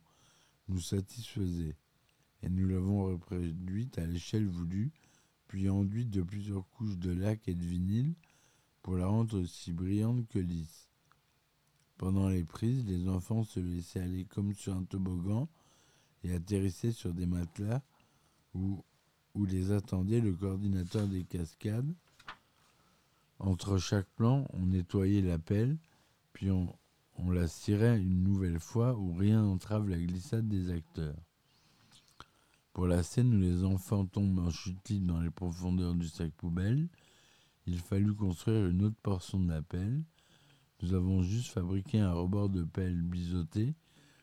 nous 0.68 0.81
satisfaisaient, 0.81 1.76
et 2.42 2.48
nous 2.48 2.66
l'avons 2.66 3.05
reproduite 3.05 3.98
à 3.98 4.07
l'échelle 4.07 4.48
voulue, 4.48 4.90
puis 5.48 5.68
enduite 5.68 6.11
de 6.11 6.22
plusieurs 6.22 6.68
couches 6.70 6.96
de 6.96 7.11
lac 7.11 7.46
et 7.46 7.55
de 7.55 7.64
vinyle 7.64 8.14
pour 8.83 8.96
la 8.96 9.07
rendre 9.07 9.40
aussi 9.40 9.72
brillante 9.72 10.26
que 10.29 10.38
lisse. 10.38 10.88
Pendant 11.98 12.28
les 12.28 12.44
prises, 12.44 12.85
les 12.87 13.09
enfants 13.09 13.44
se 13.44 13.61
laissaient 13.61 14.00
aller 14.00 14.24
comme 14.24 14.54
sur 14.54 14.74
un 14.74 14.85
toboggan 14.85 15.48
et 16.24 16.35
atterrissaient 16.35 16.92
sur 16.92 17.14
des 17.14 17.26
matelas 17.26 17.82
où, 18.54 18.82
les 19.48 19.70
attendait 19.70 20.20
le 20.20 20.32
coordinateur 20.32 21.06
des 21.06 21.24
cascades. 21.24 21.92
Entre 23.38 23.76
chaque 23.76 24.09
plan, 24.16 24.46
on 24.54 24.66
nettoyait 24.66 25.20
la 25.20 25.38
pelle, 25.38 25.76
puis 26.32 26.50
on, 26.50 26.74
on 27.18 27.30
la 27.30 27.46
cirait 27.46 27.98
une 27.98 28.22
nouvelle 28.22 28.59
fois 28.59 28.94
où 28.94 29.12
rien 29.12 29.42
n'entrave 29.42 29.88
la 29.88 29.98
glissade 29.98 30.48
des 30.48 30.70
acteurs. 30.70 31.16
Pour 32.72 32.87
la 32.87 33.02
scène 33.02 33.35
où 33.35 33.40
les 33.40 33.64
enfants 33.64 34.04
tombent 34.04 34.38
en 34.38 34.50
chute 34.50 34.88
libre 34.90 35.14
dans 35.14 35.20
les 35.20 35.30
profondeurs 35.30 35.94
du 35.94 36.09
sac 36.09 36.30
poubelle, 36.32 36.88
il 37.66 37.80
fallut 37.80 38.14
construire 38.14 38.66
une 38.66 38.85
autre 38.85 39.00
portion 39.02 39.40
de 39.40 39.48
la 39.48 39.62
pelle. 39.62 40.02
Nous 40.82 40.92
avons 40.92 41.22
juste 41.22 41.48
fabriqué 41.48 42.00
un 42.00 42.12
rebord 42.12 42.50
de 42.50 42.62
pelle 42.62 43.00
biseauté 43.00 43.74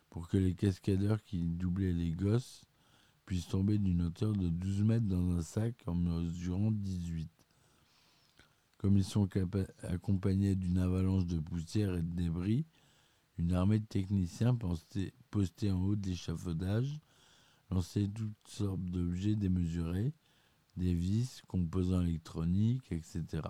pour 0.09 0.27
que 0.27 0.37
les 0.37 0.53
cascadeurs 0.53 1.23
qui 1.23 1.45
doublaient 1.45 1.93
les 1.93 2.11
gosses 2.11 2.65
puissent 3.25 3.47
tomber 3.47 3.79
d'une 3.79 4.03
hauteur 4.03 4.33
de 4.33 4.49
12 4.49 4.83
mètres 4.83 5.07
dans 5.07 5.31
un 5.31 5.41
sac 5.41 5.75
en 5.87 5.95
mesurant 5.95 6.71
18. 6.71 7.29
Comme 8.77 8.97
ils 8.97 9.03
sont 9.03 9.27
accompagnés 9.83 10.55
d'une 10.55 10.77
avalanche 10.77 11.25
de 11.25 11.39
poussière 11.39 11.95
et 11.95 12.03
de 12.03 12.15
débris, 12.15 12.65
une 13.39 13.53
armée 13.53 13.79
de 13.79 13.85
techniciens 13.85 14.55
postés 15.31 15.71
en 15.71 15.81
haut 15.81 15.95
de 15.95 16.09
l'échafaudage 16.09 16.99
lançait 17.71 18.07
toutes 18.07 18.47
sortes 18.47 18.83
d'objets 18.83 19.35
démesurés, 19.35 20.13
des 20.77 20.93
vis, 20.93 21.41
composants 21.47 22.01
électroniques, 22.01 22.91
etc. 22.91 23.41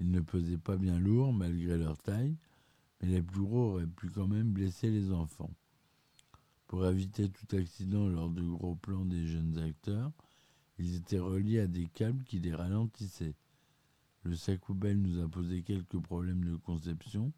Ils 0.00 0.10
ne 0.10 0.20
pesaient 0.20 0.58
pas 0.58 0.76
bien 0.76 0.98
lourd 0.98 1.32
malgré 1.32 1.78
leur 1.78 1.98
taille, 1.98 2.36
mais 3.00 3.08
les 3.08 3.22
plus 3.22 3.42
gros 3.42 3.72
auraient 3.72 3.86
pu 3.86 4.10
quand 4.10 4.28
même 4.28 4.52
blesser 4.52 4.90
les 4.90 5.12
enfants. 5.12 5.50
Pour 6.66 6.86
éviter 6.86 7.28
tout 7.28 7.56
accident 7.56 8.08
lors 8.08 8.30
de 8.30 8.42
gros 8.42 8.74
plans 8.74 9.04
des 9.04 9.26
jeunes 9.26 9.58
acteurs, 9.58 10.12
ils 10.78 10.96
étaient 10.96 11.18
reliés 11.18 11.60
à 11.60 11.66
des 11.66 11.86
câbles 11.86 12.24
qui 12.24 12.38
les 12.40 12.54
ralentissaient. 12.54 13.34
Le 14.24 14.34
sac 14.34 14.60
poubelle 14.60 15.00
nous 15.00 15.22
a 15.22 15.28
posé 15.28 15.62
quelques 15.62 16.00
problèmes 16.00 16.44
de 16.44 16.56
conception, 16.56 17.32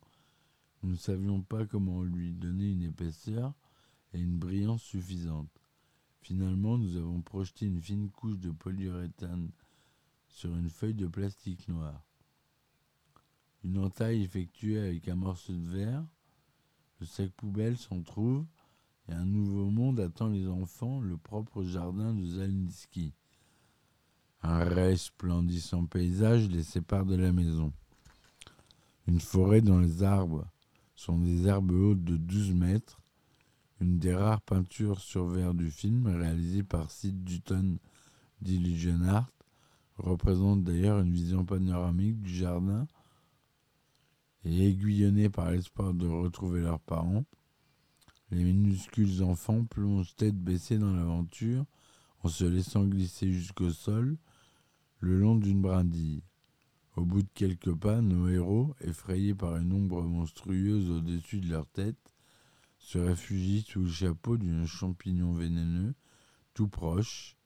nous 0.83 0.91
ne 0.91 0.97
savions 0.97 1.43
pas 1.43 1.67
comment 1.67 2.03
lui 2.03 2.35
donner 2.35 2.71
une 2.71 2.83
épaisseur 2.83 3.53
et 4.13 4.21
une 4.21 4.39
brillance 4.39 4.83
suffisantes. 4.83 5.51
Finalement, 6.21 6.79
nous 6.79 6.97
avons 6.97 7.21
projeté 7.21 7.67
une 7.67 7.81
fine 7.81 8.11
couche 8.11 8.39
de 8.39 8.51
polyuréthane 8.51 9.51
sur 10.29 10.55
une 10.57 10.71
feuille 10.71 10.95
de 10.95 11.09
plastique 11.09 11.67
noir. 11.69 12.08
Une 13.65 13.79
entaille 13.79 14.23
effectuée 14.23 14.79
avec 14.79 15.09
un 15.09 15.17
morceau 15.17 15.53
de 15.53 15.69
verre, 15.69 16.05
le 17.01 17.07
sac 17.07 17.31
poubelle 17.33 17.77
s'en 17.77 18.03
trouve 18.03 18.45
et 19.09 19.13
un 19.13 19.25
nouveau 19.25 19.71
monde 19.71 20.01
attend 20.01 20.29
les 20.29 20.47
enfants, 20.47 21.01
le 21.01 21.17
propre 21.17 21.65
jardin 21.65 22.15
de 22.15 22.25
Zalnitsky. 22.25 23.15
Un 24.43 24.59
resplendissant 24.59 25.87
paysage 25.87 26.49
les 26.49 26.63
sépare 26.63 27.07
de 27.07 27.17
la 27.17 27.33
maison. 27.33 27.73
Une 29.07 29.21
forêt 29.21 29.63
dans 29.63 29.81
les 29.81 30.03
arbres 30.03 30.47
sont 30.95 31.19
des 31.19 31.47
herbes 31.47 31.73
hautes 31.73 32.05
de 32.05 32.17
12 32.17 32.53
mètres, 32.53 33.01
une 33.81 33.99
des 33.99 34.15
rares 34.15 34.43
peintures 34.43 35.01
sur 35.01 35.27
verre 35.27 35.55
du 35.55 35.71
film 35.71 36.07
réalisée 36.07 36.63
par 36.63 36.91
Sid 36.91 37.25
Dutton 37.25 37.79
d'Illusion 38.41 39.03
Art 39.05 39.31
représente 39.97 40.63
d'ailleurs 40.63 41.01
une 41.01 41.13
vision 41.13 41.45
panoramique 41.45 42.21
du 42.21 42.35
jardin 42.35 42.87
et 44.49 44.69
aiguillonnée 44.69 45.29
par 45.29 45.51
l'espoir 45.51 45.93
de 45.93 46.07
retrouver 46.07 46.63
leurs 46.63 46.81
parents. 46.81 47.25
Les 48.31 48.43
minuscules 48.43 49.23
enfants 49.23 49.65
plongent 49.65 50.15
tête 50.17 50.37
baissée 50.37 50.79
dans 50.79 50.95
l'aventure 50.95 51.65
en 52.23 52.29
se 52.29 52.45
laissant 52.45 52.85
glisser 52.85 53.31
jusqu'au 53.33 53.71
sol 53.71 54.17
le 55.01 55.19
long 55.19 55.37
d'une 55.37 55.61
brindille. 55.61 56.23
Au 56.97 57.05
bout 57.05 57.23
de 57.23 57.29
quelques 57.35 57.75
pas, 57.75 58.01
nos 58.01 58.29
héros, 58.29 58.75
effrayés 58.81 59.35
par 59.35 59.57
une 59.57 59.73
ombre 59.73 60.03
monstrueuse 60.03 60.91
au-dessus 60.91 61.41
de 61.41 61.49
leur 61.49 61.67
tête, 61.69 62.13
se 62.79 62.99
réfugient 62.99 63.63
sous 63.63 63.83
le 63.83 63.91
chapeau 63.91 64.37
d'un 64.37 64.67
champignon 64.67 65.33
vénéneux, 65.33 65.95
tout 66.55 66.69
proche. 66.69 67.37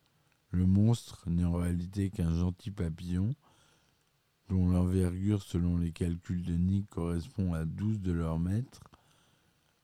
Le 0.51 0.67
monstre 0.67 1.29
n'est 1.29 1.45
en 1.45 1.53
réalité 1.53 2.11
qu'un 2.11 2.35
gentil 2.35 2.71
papillon, 2.71 3.35
dont 4.49 4.69
l'envergure 4.69 5.43
selon 5.43 5.77
les 5.77 5.93
calculs 5.93 6.43
de 6.43 6.55
Nick 6.55 6.89
correspond 6.91 7.55
à 7.55 7.65
12 7.65 8.01
de 8.01 8.13
leur 8.13 8.39
mètre. 8.39 8.81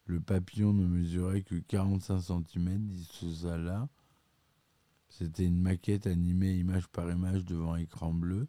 Le 0.07 0.21
papillon 0.21 0.73
ne 0.73 0.87
mesurait 0.87 1.43
que 1.43 1.57
45 1.57 2.21
cm, 2.21 2.79
dit 2.87 3.43
là. 3.45 3.89
C'était 5.09 5.45
une 5.45 5.61
maquette 5.61 6.07
animée 6.07 6.55
image 6.55 6.89
par 6.89 7.11
image 7.11 7.45
devant 7.45 7.77
écran 7.77 8.13
bleu. 8.13 8.49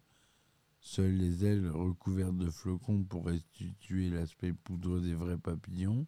Seules 0.80 1.16
les 1.16 1.44
ailes 1.44 1.68
recouvertes 1.68 2.36
de 2.36 2.50
flocons 2.50 3.04
pour 3.04 3.26
restituer 3.26 4.08
l'aspect 4.10 4.52
poudreux 4.52 5.00
des 5.00 5.14
vrais 5.14 5.38
papillons 5.38 6.06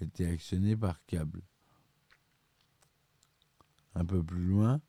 étaient 0.00 0.26
actionnées 0.26 0.76
par 0.76 1.04
câble. 1.06 1.42
Un 3.94 4.04
peu 4.04 4.22
plus 4.22 4.44
loin, 4.44 4.80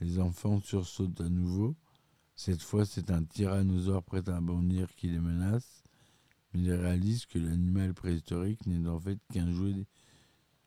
les 0.00 0.18
enfants 0.18 0.60
sursautent 0.60 1.20
à 1.22 1.28
nouveau. 1.28 1.74
Cette 2.44 2.62
fois, 2.62 2.84
c'est 2.84 3.12
un 3.12 3.22
tyrannosaure 3.22 4.02
prêt 4.02 4.28
à 4.28 4.40
bondir 4.40 4.92
qui 4.96 5.06
les 5.06 5.20
menace, 5.20 5.84
mais 6.52 6.62
ils 6.62 6.72
réalisent 6.72 7.24
que 7.24 7.38
l'animal 7.38 7.94
préhistorique 7.94 8.66
n'est 8.66 8.88
en 8.88 8.98
fait 8.98 9.20
qu'un 9.32 9.48
jouet, 9.52 9.86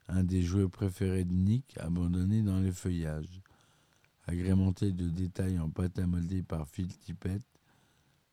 un 0.07 0.23
des 0.23 0.41
jouets 0.41 0.69
préférés 0.69 1.25
de 1.25 1.33
Nick, 1.33 1.77
abandonné 1.79 2.43
dans 2.43 2.61
les 2.61 2.71
feuillages. 2.71 3.41
Agrémenté 4.25 4.93
de 4.93 5.09
détails 5.09 5.59
en 5.59 5.69
pâte 5.69 5.99
à 5.99 6.07
modeler 6.07 6.43
par 6.43 6.65
Phil 6.65 6.88
Tippett, 6.88 7.43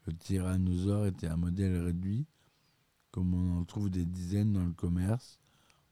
le 0.07 0.13
tyrannosaure 0.13 1.07
était 1.07 1.27
un 1.27 1.37
modèle 1.37 1.83
réduit, 1.83 2.29
comme 3.11 3.35
on 3.35 3.59
en 3.59 3.65
trouve 3.65 3.91
des 3.91 4.07
dizaines 4.07 4.53
dans 4.53 4.67
le 4.67 4.73
commerce. 4.73 5.41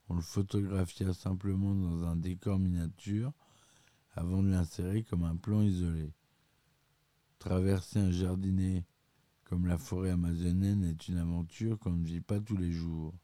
On 0.08 0.14
le 0.14 0.22
photographia 0.22 1.12
simplement 1.12 1.74
dans 1.74 2.04
un 2.04 2.14
décor 2.14 2.60
miniature 2.60 3.32
avant 4.12 4.40
de 4.40 4.50
l'insérer 4.50 5.02
comme 5.02 5.24
un 5.24 5.34
plan 5.34 5.62
isolé. 5.62 6.12
Traverser 7.40 7.98
un 7.98 8.10
jardinet 8.10 8.84
comme 9.44 9.66
la 9.66 9.78
forêt 9.78 10.10
amazonienne 10.10 10.84
est 10.84 11.08
une 11.08 11.16
aventure 11.16 11.78
qu'on 11.78 11.92
ne 11.92 12.04
vit 12.04 12.20
pas 12.20 12.38
tous 12.38 12.56
les 12.56 12.70
jours. 12.70 13.14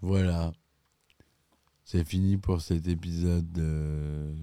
Voilà, 0.00 0.52
c'est 1.84 2.04
fini 2.04 2.38
pour 2.38 2.62
cet 2.62 2.88
épisode. 2.88 3.58
Euh, 3.58 4.34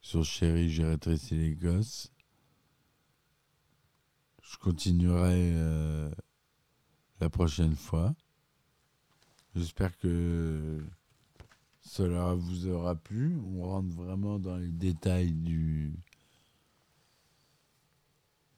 sur 0.00 0.24
Chérie, 0.24 0.68
j'ai 0.68 0.84
rétréci 0.84 1.36
les 1.36 1.54
gosses. 1.54 2.12
Je 4.42 4.56
continuerai 4.58 5.52
euh, 5.54 6.10
la 7.20 7.30
prochaine 7.30 7.76
fois. 7.76 8.14
J'espère 9.54 9.96
que 9.96 10.84
cela 11.84 12.34
vous 12.34 12.66
aura 12.68 12.94
plu. 12.96 13.36
On 13.54 13.62
rentre 13.62 13.94
vraiment 13.94 14.38
dans 14.38 14.56
les 14.56 14.72
détails 14.72 15.32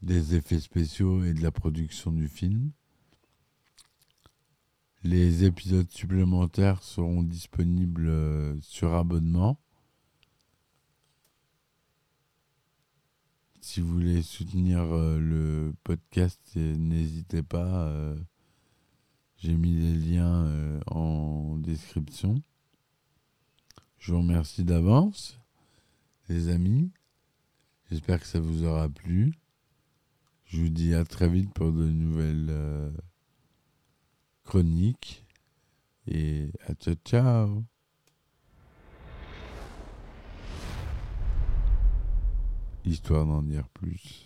des 0.03 0.35
effets 0.35 0.61
spéciaux 0.61 1.25
et 1.25 1.35
de 1.35 1.43
la 1.43 1.51
production 1.51 2.13
du 2.13 2.29
film. 2.29 2.71
Les 5.03 5.45
épisodes 5.45 5.91
supplémentaires 5.91 6.83
seront 6.83 7.23
disponibles 7.23 8.09
euh, 8.09 8.57
sur 8.61 8.95
abonnement. 8.95 9.59
Si 13.61 13.81
vous 13.81 13.93
voulez 13.95 14.23
soutenir 14.23 14.81
euh, 14.81 15.19
le 15.19 15.75
podcast, 15.83 16.41
n'hésitez 16.55 17.43
pas. 17.43 17.89
Euh, 17.89 18.17
J'ai 19.39 19.55
mis 19.55 19.73
les 19.75 19.95
liens 19.95 20.47
euh, 20.47 20.81
en 20.87 21.59
description. 21.59 22.43
Je 24.07 24.13
vous 24.13 24.19
remercie 24.19 24.63
d'avance, 24.63 25.37
les 26.29 26.49
amis. 26.49 26.93
J'espère 27.91 28.21
que 28.21 28.27
ça 28.27 28.39
vous 28.39 28.63
aura 28.63 28.89
plu. 28.89 29.35
Je 30.45 30.61
vous 30.61 30.69
dis 30.69 30.95
à 30.95 31.05
très 31.05 31.29
vite 31.29 31.53
pour 31.53 31.73
de 31.73 31.89
nouvelles 31.89 32.47
euh, 32.51 32.93
chroniques. 34.45 35.27
Et 36.07 36.53
à 36.69 36.75
ciao 36.75 36.95
ciao 37.05 37.65
Histoire 42.85 43.27
d'en 43.27 43.43
dire 43.43 43.69
plus. 43.71 44.26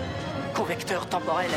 convecteur 0.91 1.05
temporel 1.07 1.49